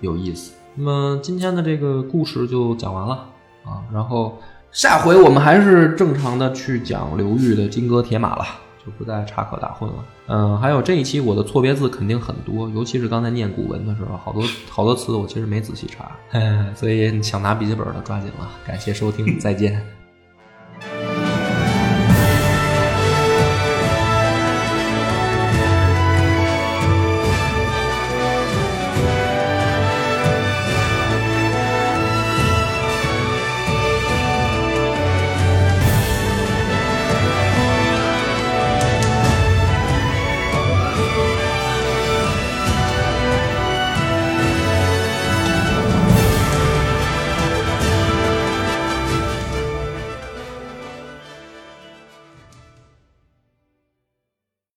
[0.00, 0.54] 有意思。
[0.74, 3.28] 那么今天的这个故事就讲完了
[3.62, 4.38] 啊，然后
[4.72, 8.46] 下回我们还是正常的去讲刘裕的金戈铁马了，
[8.82, 9.94] 就不再插科打诨了。
[10.28, 16.10] 嗯，还有这一期我的错别字肯定很多，尤其是刚才念古文的时候，好多好多词我其实没仔细查，
[16.74, 18.48] 所以想拿笔记本的抓紧了。
[18.66, 19.99] 感谢收听，再见。